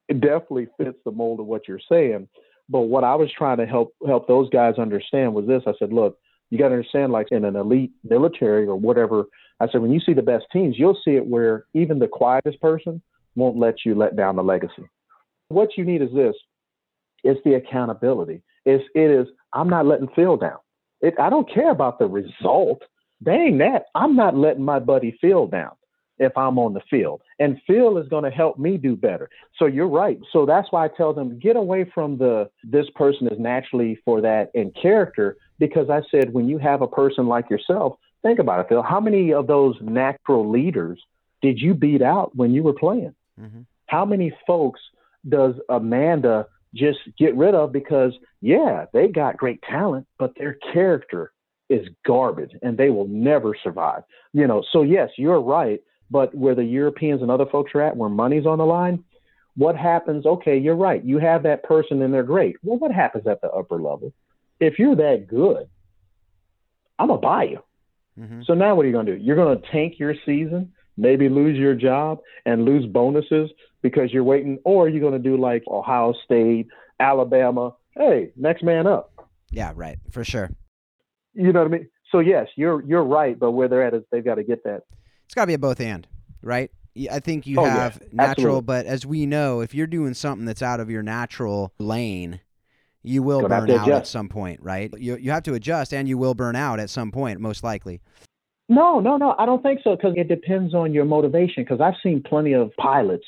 [0.10, 2.28] definitely fits the mold of what you're saying.
[2.68, 5.64] But what I was trying to help help those guys understand was this.
[5.66, 6.18] I said, look,
[6.50, 9.26] you got to understand, like in an elite military or whatever,
[9.62, 12.60] I said, when you see the best teams, you'll see it where even the quietest
[12.60, 13.02] person
[13.36, 14.84] won't let you let down the legacy.
[15.48, 16.36] What you need is this
[17.24, 18.44] it's the accountability.
[18.66, 20.58] It's, it is, I'm not letting Phil down.
[21.04, 22.82] It, I don't care about the result.
[23.22, 23.86] Dang that.
[23.94, 25.74] I'm not letting my buddy Phil down
[26.18, 27.22] if I'm on the field.
[27.40, 29.30] And Phil is going to help me do better.
[29.58, 30.20] So you're right.
[30.32, 34.22] So that's why I tell them get away from the this person is naturally for
[34.22, 38.62] that in character because I said when you have a person like yourself, think about
[38.62, 38.82] it, Phil.
[38.82, 41.02] How many of those natural leaders
[41.42, 43.14] did you beat out when you were playing?
[43.40, 43.62] Mm-hmm.
[43.88, 44.80] How many folks
[45.28, 51.32] does Amanda just get rid of because yeah, they got great talent, but their character
[51.70, 54.04] is garbage and they will never survive.
[54.34, 55.82] You know, so yes, you're right
[56.14, 59.04] but where the Europeans and other folks are at, where money's on the line,
[59.56, 60.26] what happens?
[60.26, 61.04] Okay, you're right.
[61.04, 62.56] You have that person and they're great.
[62.64, 64.14] Well, what happens at the upper level?
[64.60, 65.68] If you're that good,
[67.00, 67.60] I'm gonna buy you.
[68.20, 68.42] Mm-hmm.
[68.46, 69.22] So now what are you gonna do?
[69.22, 73.50] You're gonna tank your season, maybe lose your job and lose bonuses
[73.82, 76.68] because you're waiting, or you're gonna do like Ohio State,
[77.00, 77.76] Alabama.
[77.96, 79.12] Hey, next man up.
[79.52, 80.50] Yeah, right, for sure.
[81.34, 81.90] You know what I mean?
[82.12, 84.84] So yes, you're you're right, but where they're at is they've got to get that
[85.34, 86.08] it's got to be a both and,
[86.44, 86.70] right?
[87.12, 88.08] I think you oh, have yeah.
[88.12, 88.62] natural, Absolutely.
[88.62, 92.40] but as we know, if you're doing something that's out of your natural lane,
[93.02, 94.94] you will burn out at some point, right?
[94.96, 98.00] You you have to adjust, and you will burn out at some point, most likely.
[98.74, 101.64] No, no, no, I don't think so because it depends on your motivation.
[101.64, 103.26] Because I've seen plenty of pilots,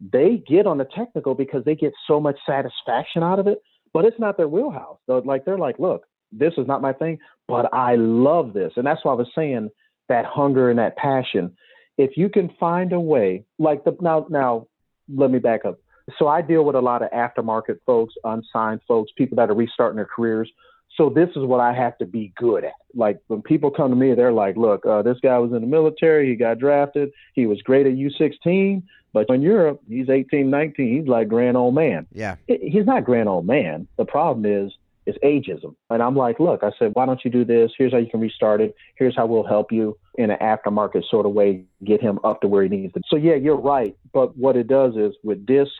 [0.00, 3.62] they get on the technical because they get so much satisfaction out of it,
[3.92, 4.98] but it's not their wheelhouse.
[5.06, 8.86] So like they're like, look, this is not my thing, but I love this, and
[8.86, 9.70] that's why I was saying
[10.08, 11.56] that hunger and that passion.
[11.96, 14.66] If you can find a way, like the now now,
[15.14, 15.78] let me back up.
[16.18, 19.96] So I deal with a lot of aftermarket folks, unsigned folks, people that are restarting
[19.96, 20.50] their careers.
[20.96, 22.72] So this is what I have to be good at.
[22.94, 25.66] Like when people come to me, they're like, "Look, uh, this guy was in the
[25.66, 26.28] military.
[26.28, 27.12] He got drafted.
[27.34, 28.82] He was great at U16,
[29.12, 31.00] but in Europe, he's 18, 19.
[31.00, 32.06] He's like grand old man.
[32.12, 33.86] Yeah, he's not grand old man.
[33.96, 34.72] The problem is
[35.06, 35.74] is ageism.
[35.88, 37.72] And I'm like, look, I said, why don't you do this?
[37.76, 38.74] Here's how you can restart it.
[38.96, 42.48] Here's how we'll help you in an aftermarket sort of way, get him up to
[42.48, 43.00] where he needs to.
[43.08, 43.96] So yeah, you're right.
[44.12, 45.72] But what it does is with disc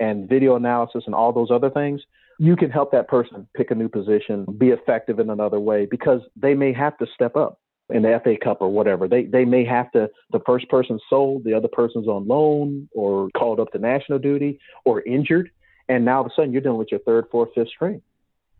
[0.00, 2.02] and video analysis and all those other things,
[2.38, 6.20] you can help that person pick a new position, be effective in another way because
[6.36, 7.60] they may have to step up
[7.90, 9.08] in the FA Cup or whatever.
[9.08, 13.28] They they may have to the first person sold, the other person's on loan or
[13.36, 15.50] called up to national duty or injured.
[15.88, 18.02] And now all of a sudden you're dealing with your third, fourth, fifth string.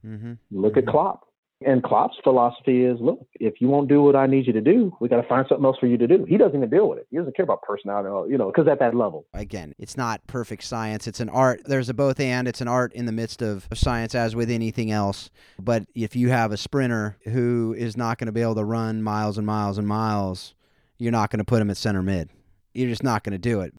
[0.04, 0.34] Mm-hmm.
[0.50, 0.88] Look mm-hmm.
[0.88, 1.27] at Klopp.
[1.64, 4.96] And Klopp's philosophy is, look, if you won't do what I need you to do,
[5.00, 6.24] we got to find something else for you to do.
[6.28, 7.08] He doesn't even deal with it.
[7.10, 9.26] He doesn't care about personality, you know, because at that level.
[9.34, 11.08] Again, it's not perfect science.
[11.08, 11.62] It's an art.
[11.64, 12.46] There's a both and.
[12.46, 15.30] It's an art in the midst of science, as with anything else.
[15.58, 19.02] But if you have a sprinter who is not going to be able to run
[19.02, 20.54] miles and miles and miles,
[20.96, 22.30] you're not going to put him at center mid.
[22.72, 23.74] You're just not going to do it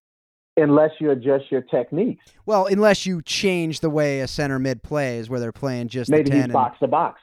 [0.57, 2.25] unless you adjust your techniques.
[2.45, 6.29] Well, unless you change the way a center mid plays, where they're playing just maybe
[6.29, 7.21] the he's box to box.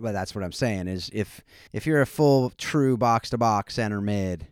[0.00, 1.42] But that's what I'm saying is if
[1.72, 4.46] if you're a full true box to box center mid,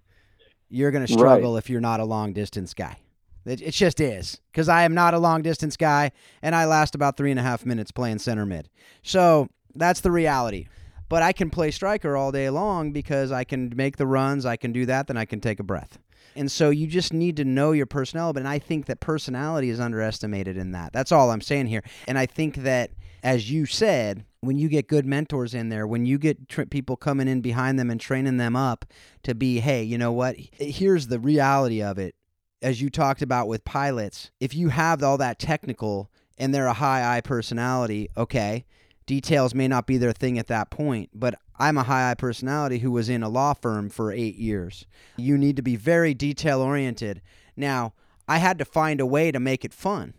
[0.69, 1.59] you're going to struggle right.
[1.59, 2.99] if you're not a long distance guy.
[3.45, 6.95] It, it just is because I am not a long distance guy and I last
[6.95, 8.69] about three and a half minutes playing center mid.
[9.03, 10.67] So that's the reality.
[11.09, 14.57] But I can play striker all day long because I can make the runs, I
[14.57, 15.99] can do that, then I can take a breath.
[16.37, 18.41] And so you just need to know your personality.
[18.41, 20.93] And I think that personality is underestimated in that.
[20.93, 21.83] That's all I'm saying here.
[22.07, 22.91] And I think that,
[23.23, 26.97] as you said, when you get good mentors in there, when you get tr- people
[26.97, 28.85] coming in behind them and training them up
[29.25, 30.37] to be, hey, you know what?
[30.53, 32.15] Here's the reality of it.
[32.63, 36.73] As you talked about with pilots, if you have all that technical and they're a
[36.73, 38.65] high I personality, okay,
[39.07, 42.79] details may not be their thing at that point, but I'm a high I personality
[42.79, 44.87] who was in a law firm for eight years.
[45.17, 47.23] You need to be very detail oriented.
[47.57, 47.95] Now,
[48.29, 50.15] I had to find a way to make it fun.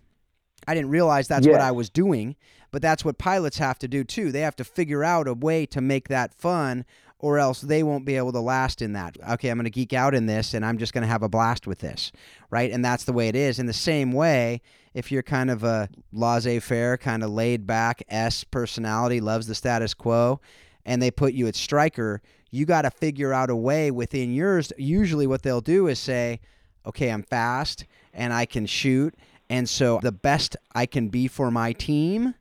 [0.68, 2.36] I didn't realize that's what I was doing,
[2.72, 4.32] but that's what pilots have to do too.
[4.32, 6.86] They have to figure out a way to make that fun
[7.20, 9.18] or else they won't be able to last in that.
[9.32, 11.30] Okay, I'm going to geek out in this and I'm just going to have a
[11.30, 12.12] blast with this,
[12.50, 12.72] right?
[12.72, 13.60] And that's the way it is.
[13.60, 14.62] In the same way,
[14.94, 19.56] if you're kind of a laissez faire, kind of laid back S personality, loves the
[19.56, 20.40] status quo,
[20.86, 24.72] and they put you at striker, you got to figure out a way within yours.
[24.78, 26.40] Usually, what they'll do is say,
[26.86, 29.14] okay, I'm fast and I can shoot.
[29.50, 32.34] And so the best I can be for my team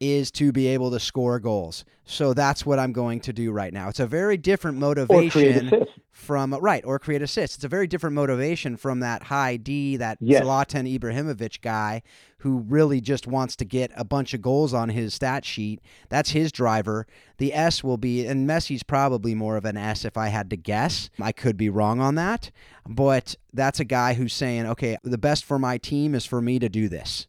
[0.00, 1.84] is to be able to score goals.
[2.06, 3.88] So that's what I'm going to do right now.
[3.88, 7.56] It's a very different motivation from right or create assists.
[7.56, 10.42] It's a very different motivation from that high D, that yes.
[10.42, 12.02] Zlatan Ibrahimovic guy
[12.38, 15.80] who really just wants to get a bunch of goals on his stat sheet.
[16.08, 17.06] That's his driver.
[17.36, 20.56] The S will be, and Messi's probably more of an S if I had to
[20.56, 21.10] guess.
[21.20, 22.50] I could be wrong on that,
[22.88, 26.58] but that's a guy who's saying, okay, the best for my team is for me
[26.58, 27.28] to do this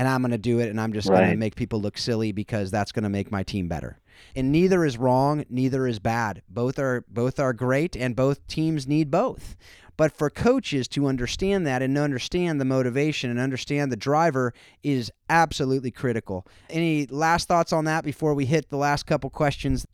[0.00, 1.18] and I'm going to do it and I'm just right.
[1.18, 4.00] going to make people look silly because that's going to make my team better.
[4.34, 6.40] And neither is wrong, neither is bad.
[6.48, 9.58] Both are both are great and both teams need both.
[9.98, 15.12] But for coaches to understand that and understand the motivation and understand the driver is
[15.28, 16.46] absolutely critical.
[16.70, 19.86] Any last thoughts on that before we hit the last couple questions?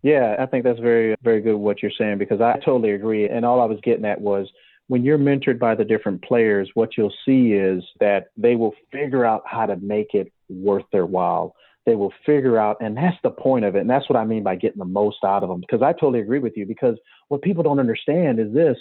[0.00, 3.28] Yeah, I think that's very, very good what you're saying because I totally agree.
[3.28, 4.48] And all I was getting at was
[4.88, 9.24] when you're mentored by the different players, what you'll see is that they will figure
[9.24, 11.54] out how to make it worth their while.
[11.86, 13.80] They will figure out, and that's the point of it.
[13.80, 15.60] And that's what I mean by getting the most out of them.
[15.60, 16.66] Because I totally agree with you.
[16.66, 16.96] Because
[17.28, 18.76] what people don't understand is this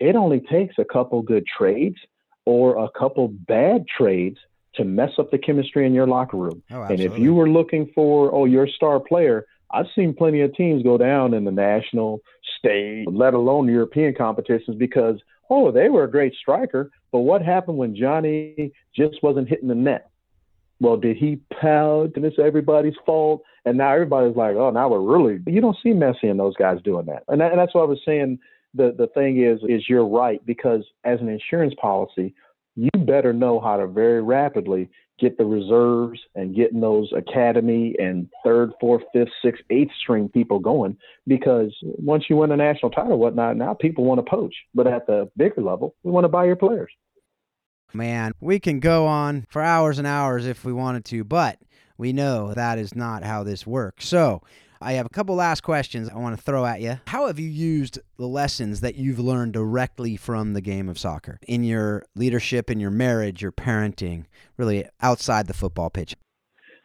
[0.00, 1.96] it only takes a couple good trades
[2.44, 4.38] or a couple bad trades
[4.74, 6.62] to mess up the chemistry in your locker room.
[6.70, 10.54] Oh, and if you were looking for, oh, your star player, I've seen plenty of
[10.54, 12.20] teams go down in the national,
[12.58, 15.20] state, let alone European competitions because
[15.52, 19.74] oh, they were a great striker, but what happened when Johnny just wasn't hitting the
[19.74, 20.10] net?
[20.80, 23.42] Well, did he pout and it's everybody's fault?
[23.64, 25.40] And now everybody's like, oh, now we're really.
[25.46, 27.22] You don't see Messi and those guys doing that.
[27.28, 28.38] And, that, and that's what I was saying.
[28.74, 32.34] The the thing is, is you're right because as an insurance policy,
[32.74, 34.88] you better know how to very rapidly
[35.18, 40.58] get the reserves and getting those academy and third, fourth, fifth, sixth, eighth string people
[40.58, 40.96] going.
[41.26, 44.54] Because once you win a national title, whatnot, now people want to poach.
[44.74, 46.90] But at the bigger level, we want to buy your players.
[47.94, 51.58] Man, we can go on for hours and hours if we wanted to, but
[51.98, 54.08] we know that is not how this works.
[54.08, 54.42] So
[54.82, 56.98] I have a couple last questions I want to throw at you.
[57.06, 61.38] How have you used the lessons that you've learned directly from the game of soccer
[61.46, 64.24] in your leadership, in your marriage, your parenting,
[64.56, 66.16] really outside the football pitch?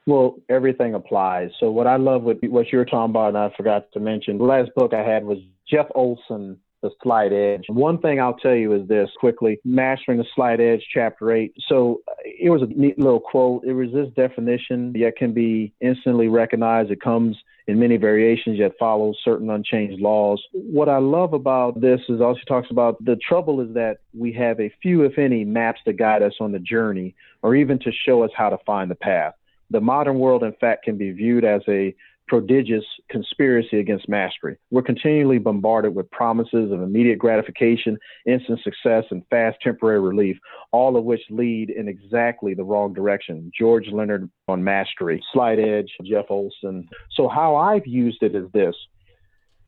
[0.06, 1.50] Well, everything applies.
[1.60, 4.38] So what I love with what you were talking about, and I forgot to mention,
[4.38, 5.40] the last book I had was
[5.70, 7.64] Jeff Olson the slight edge.
[7.70, 11.54] One thing I'll tell you is this quickly Mastering the Slight Edge, Chapter 8.
[11.68, 13.64] So uh, it was a neat little quote.
[13.66, 16.92] It was this definition, yet can be instantly recognized.
[16.92, 17.36] It comes
[17.68, 20.42] in many variations, yet follows certain unchanged laws.
[20.54, 24.60] What I love about this is also talks about the trouble is that we have
[24.60, 28.24] a few, if any, maps to guide us on the journey or even to show
[28.24, 29.34] us how to find the path.
[29.70, 31.94] The modern world, in fact, can be viewed as a
[32.28, 34.58] prodigious conspiracy against mastery.
[34.72, 40.38] We're continually bombarded with promises of immediate gratification, instant success, and fast temporary relief,
[40.72, 43.52] all of which lead in exactly the wrong direction.
[43.58, 46.88] George Leonard on mastery, Slight Edge, Jeff Olson.
[47.16, 48.76] So, how I've used it is this.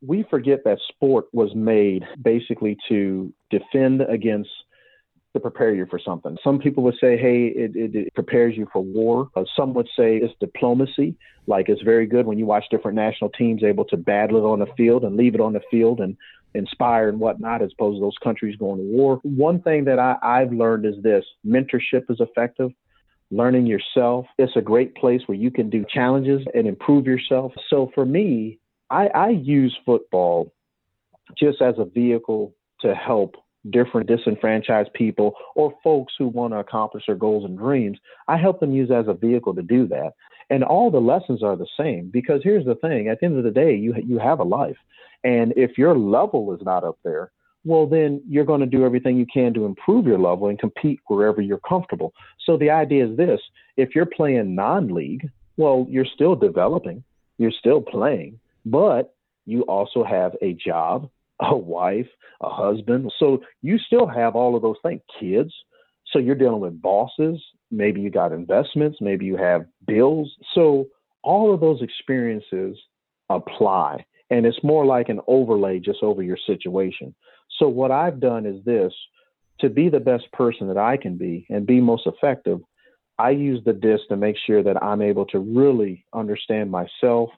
[0.01, 4.49] We forget that sport was made basically to defend against
[5.33, 6.37] to prepare you for something.
[6.43, 9.29] Some people would say, hey, it, it, it prepares you for war.
[9.35, 11.15] Uh, some would say it's diplomacy.
[11.45, 14.59] Like it's very good when you watch different national teams able to battle it on
[14.59, 16.17] the field and leave it on the field and
[16.55, 19.19] inspire and whatnot, as opposed to those countries going to war.
[19.23, 22.71] One thing that I, I've learned is this mentorship is effective.
[23.31, 24.25] learning yourself.
[24.37, 27.53] It's a great place where you can do challenges and improve yourself.
[27.69, 28.59] So for me,
[28.89, 30.51] I, I use football
[31.37, 33.35] just as a vehicle to help
[33.71, 37.97] different disenfranchised people or folks who want to accomplish their goals and dreams.
[38.27, 40.13] I help them use as a vehicle to do that.
[40.49, 43.43] And all the lessons are the same because here's the thing at the end of
[43.43, 44.77] the day, you, you have a life.
[45.23, 47.31] And if your level is not up there,
[47.65, 50.99] well, then you're going to do everything you can to improve your level and compete
[51.07, 52.13] wherever you're comfortable.
[52.45, 53.41] So the idea is this
[53.75, 57.03] if you're playing non league, well, you're still developing,
[57.37, 59.13] you're still playing, but
[59.45, 61.09] you also have a job,
[61.39, 62.07] a wife,
[62.41, 63.11] a husband.
[63.19, 65.53] So you still have all of those things, kids.
[66.11, 67.41] So you're dealing with bosses.
[67.71, 70.33] Maybe you got investments, maybe you have bills.
[70.55, 70.87] So
[71.23, 72.77] all of those experiences
[73.29, 74.05] apply.
[74.31, 77.13] And it's more like an overlay just over your situation.
[77.57, 78.93] So what I've done is this
[79.59, 82.59] to be the best person that I can be and be most effective,
[83.17, 87.29] I use the DISC to make sure that I'm able to really understand myself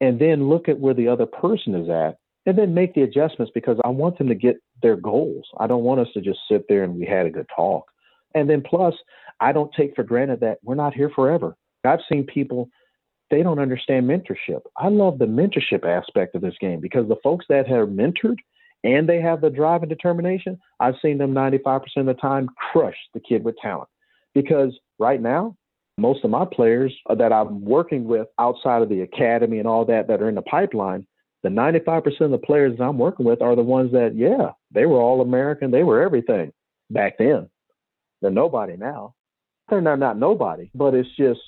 [0.00, 2.16] and then look at where the other person is at
[2.46, 5.44] and then make the adjustments because I want them to get their goals.
[5.58, 7.84] I don't want us to just sit there and we had a good talk.
[8.34, 8.94] And then plus,
[9.40, 11.56] I don't take for granted that we're not here forever.
[11.84, 12.68] I've seen people
[13.30, 14.60] they don't understand mentorship.
[14.76, 18.36] I love the mentorship aspect of this game because the folks that have mentored
[18.84, 22.96] and they have the drive and determination, I've seen them 95% of the time crush
[23.14, 23.88] the kid with talent.
[24.34, 25.56] Because right now,
[25.96, 30.08] most of my players that I'm working with outside of the academy and all that
[30.08, 31.06] that are in the pipeline,
[31.42, 35.00] the 95% of the players I'm working with are the ones that, yeah, they were
[35.00, 36.52] all American, they were everything
[36.90, 37.48] back then.
[38.20, 39.14] They're nobody now.
[39.68, 41.40] They're not, not nobody, but it's just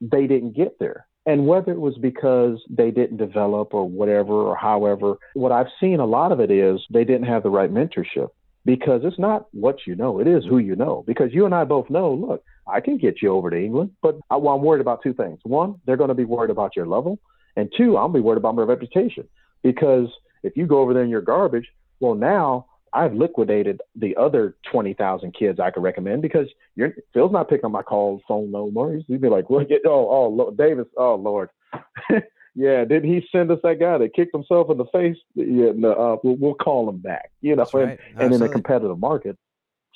[0.00, 1.06] they didn't get there.
[1.24, 5.98] And whether it was because they didn't develop or whatever or however, what I've seen
[5.98, 8.28] a lot of it is they didn't have the right mentorship
[8.64, 11.02] because it's not what you know, it is who you know.
[11.04, 14.18] Because you and I both know, look, I can get you over to England, but
[14.30, 15.40] I, well, I'm worried about two things.
[15.42, 17.18] One, they're going to be worried about your level.
[17.56, 19.26] And two, I'm be worried about my reputation
[19.62, 20.08] because
[20.42, 21.68] if you go over there and you're garbage,
[22.00, 26.46] well, now I've liquidated the other 20,000 kids I could recommend because
[26.76, 28.98] you're, Phil's not picking up my call phone no more.
[29.06, 31.50] He'd be like, well, oh, oh, Lord, Davis, oh, Lord.
[32.54, 35.16] yeah, didn't he send us that guy that kicked himself in the face?
[35.34, 38.98] Yeah, no, uh, we'll, we'll call him back, you know, and, and in a competitive
[38.98, 39.36] market.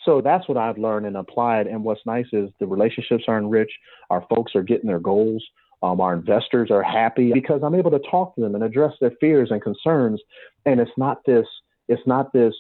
[0.05, 1.67] So that's what I've learned and applied.
[1.67, 3.77] And what's nice is the relationships are enriched.
[4.09, 5.45] Our folks are getting their goals.
[5.83, 9.13] Um, our investors are happy because I'm able to talk to them and address their
[9.21, 10.21] fears and concerns.
[10.67, 11.47] And it's not this,
[11.89, 12.55] it's not this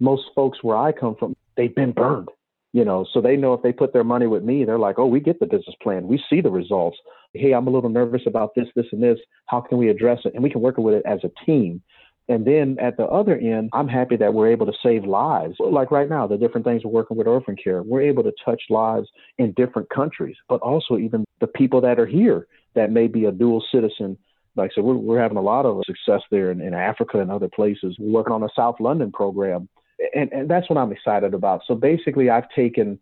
[0.00, 2.28] most folks where I come from, they've been burned,
[2.72, 5.06] you know, so they know if they put their money with me, they're like, oh,
[5.06, 6.06] we get the business plan.
[6.06, 6.96] We see the results.
[7.34, 9.18] Hey, I'm a little nervous about this, this, and this.
[9.46, 10.34] How can we address it?
[10.34, 11.82] And we can work with it as a team.
[12.28, 15.56] And then at the other end, I'm happy that we're able to save lives.
[15.58, 18.62] Like right now, the different things we're working with orphan care, we're able to touch
[18.68, 19.08] lives
[19.38, 23.32] in different countries, but also even the people that are here that may be a
[23.32, 24.18] dual citizen
[24.56, 27.30] like I said, we're, we're having a lot of success there in, in Africa and
[27.30, 27.94] other places.
[27.96, 29.68] We're working on a South London program
[30.14, 31.62] and, and that's what I'm excited about.
[31.66, 32.98] So basically, I've taken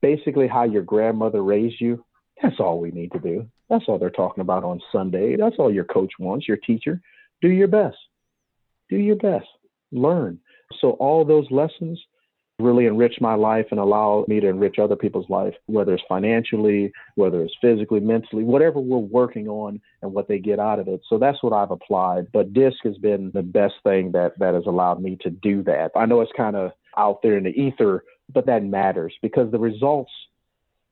[0.00, 2.04] basically how your grandmother raised you.
[2.42, 3.48] That's all we need to do.
[3.70, 5.36] That's all they're talking about on Sunday.
[5.36, 7.00] That's all your coach wants, your teacher.
[7.40, 7.96] Do your best.
[8.88, 9.46] Do your best.
[9.92, 10.38] Learn.
[10.80, 12.00] So all those lessons
[12.60, 16.92] really enrich my life and allow me to enrich other people's life, whether it's financially,
[17.16, 21.00] whether it's physically, mentally, whatever we're working on and what they get out of it.
[21.08, 22.28] So that's what I've applied.
[22.32, 25.90] But DISC has been the best thing that that has allowed me to do that.
[25.96, 29.58] I know it's kind of out there in the ether, but that matters because the
[29.58, 30.12] results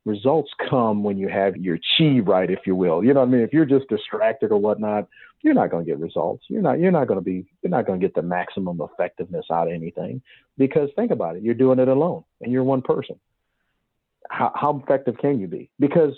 [0.04, 3.04] results come when you have your chi right, if you will.
[3.04, 3.42] You know what I mean?
[3.42, 5.06] If you're just distracted or whatnot,
[5.42, 6.44] you're not going to get results.
[6.48, 6.78] You're not.
[6.78, 7.44] You're not going to be.
[7.62, 10.22] You're not going to get the maximum effectiveness out of anything
[10.56, 11.42] because think about it.
[11.42, 13.18] You're doing it alone, and you're one person.
[14.30, 15.70] How, how effective can you be?
[15.78, 16.14] Because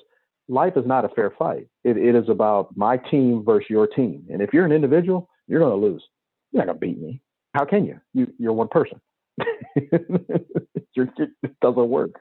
[0.48, 1.68] life is not a fair fight.
[1.84, 4.26] It, it is about my team versus your team.
[4.30, 6.04] And if you're an individual, you're going to lose.
[6.52, 7.20] You're not going to beat me.
[7.54, 8.00] How can you?
[8.12, 9.00] You you're one person.
[9.76, 12.20] it doesn't work.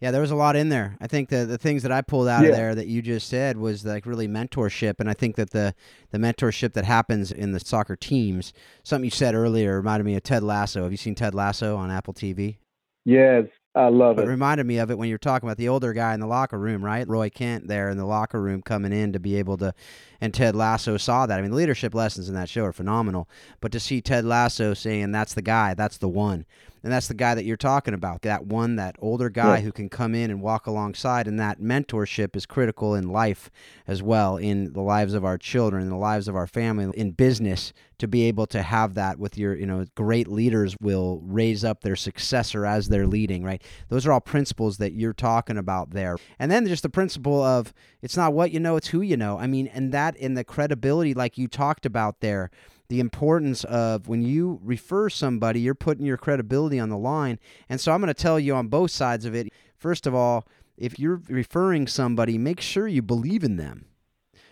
[0.00, 0.96] Yeah, there was a lot in there.
[1.00, 2.50] I think the the things that I pulled out yeah.
[2.50, 5.74] of there that you just said was like really mentorship, and I think that the
[6.10, 8.52] the mentorship that happens in the soccer teams,
[8.82, 10.82] something you said earlier, reminded me of Ted Lasso.
[10.84, 12.56] Have you seen Ted Lasso on Apple TV?
[13.04, 14.22] Yes, I love it.
[14.22, 16.58] It reminded me of it when you're talking about the older guy in the locker
[16.58, 17.08] room, right?
[17.08, 19.72] Roy Kent there in the locker room coming in to be able to
[20.20, 21.38] And Ted Lasso saw that.
[21.38, 23.28] I mean, the leadership lessons in that show are phenomenal.
[23.60, 26.44] But to see Ted Lasso saying, that's the guy, that's the one.
[26.84, 29.62] And that's the guy that you're talking about, that one, that older guy Yeah.
[29.62, 31.26] who can come in and walk alongside.
[31.26, 33.50] And that mentorship is critical in life
[33.88, 37.10] as well, in the lives of our children, in the lives of our family, in
[37.10, 41.64] business, to be able to have that with your, you know, great leaders will raise
[41.64, 43.60] up their successor as they're leading, right?
[43.88, 46.16] Those are all principles that you're talking about there.
[46.38, 49.36] And then just the principle of it's not what you know, it's who you know.
[49.36, 52.50] I mean, and that in the credibility, like you talked about there,
[52.88, 57.38] the importance of when you refer somebody, you're putting your credibility on the line.
[57.68, 59.52] And so I'm going to tell you on both sides of it.
[59.76, 60.46] First of all,
[60.76, 63.86] if you're referring somebody, make sure you believe in them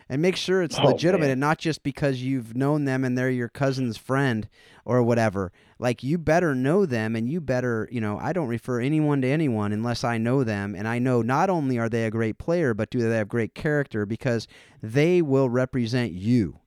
[0.09, 1.31] and make sure it's Oh, legitimate man.
[1.33, 4.49] and not just because you've known them and they're your cousin's friend
[4.85, 5.53] or whatever.
[5.79, 9.29] Like you better know them and you better, you know, I don't refer anyone to
[9.29, 12.73] anyone unless I know them and I know not only are they a great player,
[12.73, 14.47] but do they have great character because
[14.83, 16.61] they will represent you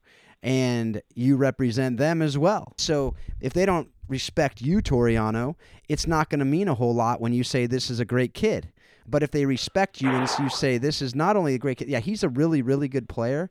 [0.44, 2.74] and you represent them as well.
[2.78, 5.56] So if they don't respect you, Toriano,
[5.88, 8.34] it's not going to mean a whole lot when you say this is a great
[8.34, 8.72] kid.
[9.10, 11.90] But if they respect you and you say this is not only a great kid,
[11.90, 13.50] yeah, he's a really, really good player,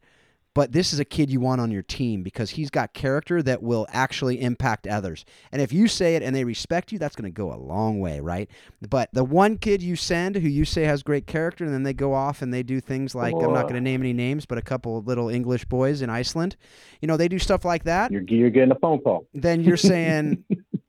[0.54, 3.62] but this is a kid you want on your team because he's got character that
[3.62, 5.24] will actually impact others.
[5.52, 8.00] And if you say it and they respect you, that's going to go a long
[8.00, 8.50] way, right?
[8.88, 11.92] But the one kid you send who you say has great character and then they
[11.92, 14.59] go off and they do things like I'm not going to name any names, but
[14.59, 16.56] a couple of little English boys in Iceland,
[17.00, 19.26] you know, they do stuff like that, You're, you're getting a phone call.
[19.34, 20.42] then you're saying,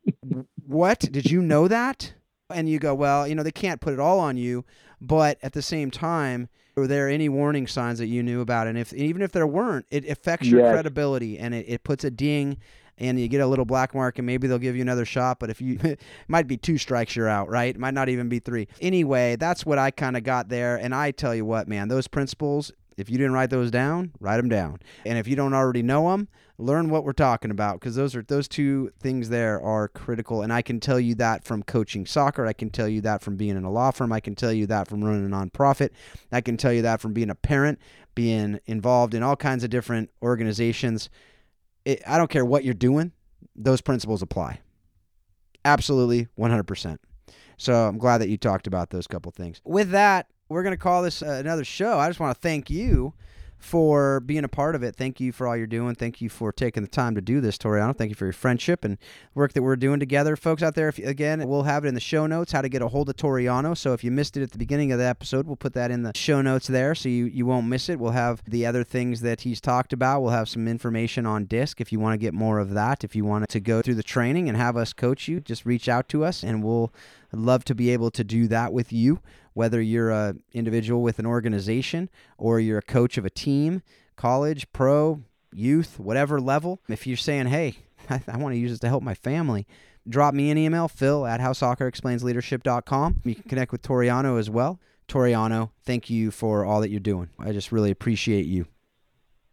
[0.66, 1.00] "What?
[1.00, 2.14] Did you know that?"
[2.52, 4.66] And you go, "Well, you know, they can't put it all on you,
[5.00, 8.68] but at the same time, were there any warning signs that you knew about?
[8.68, 10.72] And if even if there weren't, it affects your Yes.
[10.72, 12.58] credibility and it, it puts a ding."
[13.02, 15.40] And you get a little black mark, and maybe they'll give you another shot.
[15.40, 17.74] But if you, it might be two strikes, you're out, right?
[17.74, 18.68] It might not even be three.
[18.82, 20.76] Anyway, that's what I kind of got there.
[20.76, 24.38] And I tell you what, man, those principles, if you didn't write those down, write
[24.38, 24.80] them down.
[25.06, 26.28] And if you don't already know them,
[26.58, 30.42] learn what we're talking about because those are those two things there are critical.
[30.42, 32.46] And I can tell you that from coaching soccer.
[32.46, 34.12] I can tell you that from being in a law firm.
[34.12, 35.92] I can tell you that from running a nonprofit.
[36.32, 37.80] I can tell you that from being a parent,
[38.16, 41.10] being involved in all kinds of different organizations.
[41.86, 43.14] It, I don't care what you're doing;
[43.56, 44.60] those principles apply.
[45.66, 46.98] Absolutely, 100%.
[47.58, 49.62] So I'm glad that you talked about those couple things.
[49.66, 52.00] With that, we're going to call this uh, another show.
[52.00, 53.14] I just want to thank you
[53.60, 54.96] for being a part of it.
[54.96, 55.94] Thank you for all you're doing.
[55.94, 57.96] Thank you for taking the time to do this, Toriano.
[57.96, 58.98] Thank you for your friendship and
[59.36, 60.38] work that we're doing together.
[60.38, 62.82] Folks out there, if, again, we'll have it in the show notes how to get
[62.82, 63.78] a hold of Toriano.
[63.78, 66.04] So if you missed it at the beginning of the episode, we'll put that in
[66.04, 68.00] the show notes there so you, you won't miss it.
[68.00, 70.22] We'll have the other things that he's talked about.
[70.22, 73.04] We'll have some information on DISC if you want to get more of that.
[73.04, 75.90] If you want to go through the training and have us coach you, just reach
[75.90, 76.94] out to us and we'll
[77.34, 79.20] love to be able to do that with you
[79.60, 83.82] whether you're a individual with an organization or you're a coach of a team,
[84.16, 86.80] college, pro, youth, whatever level.
[86.88, 87.76] If you're saying, hey,
[88.10, 89.68] I, I want to use this to help my family,
[90.08, 93.20] drop me an email, phil at howsoccerexplainsleadership.com.
[93.26, 94.80] You can connect with Toriano as well.
[95.10, 97.28] Toriano, thank you for all that you're doing.
[97.38, 98.66] I just really appreciate you.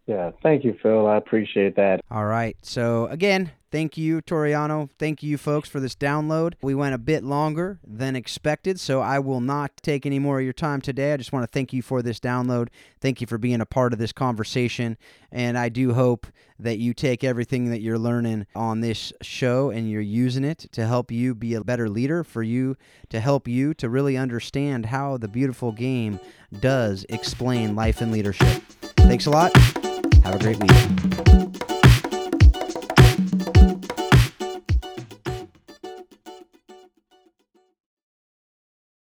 [0.07, 1.09] Yeah, thank you, Phil.
[1.09, 2.01] I appreciate that.
[2.13, 2.57] All right.
[2.63, 4.89] So, again, thank you, Toriano.
[4.99, 6.55] Thank you, folks, for this download.
[6.63, 10.45] We went a bit longer than expected, so I will not take any more of
[10.45, 11.13] your time today.
[11.13, 12.69] I just want to thank you for this download.
[13.01, 14.97] Thank you for being a part of this conversation.
[15.31, 16.27] And I do hope
[16.59, 20.87] that you take everything that you're learning on this show and you're using it to
[20.87, 22.77] help you be a better leader, for you
[23.11, 26.19] to help you to really understand how the beautiful game
[26.61, 28.63] does explain life and leadership.
[28.99, 29.57] Thanks a lot.
[30.25, 31.46] Have a great week.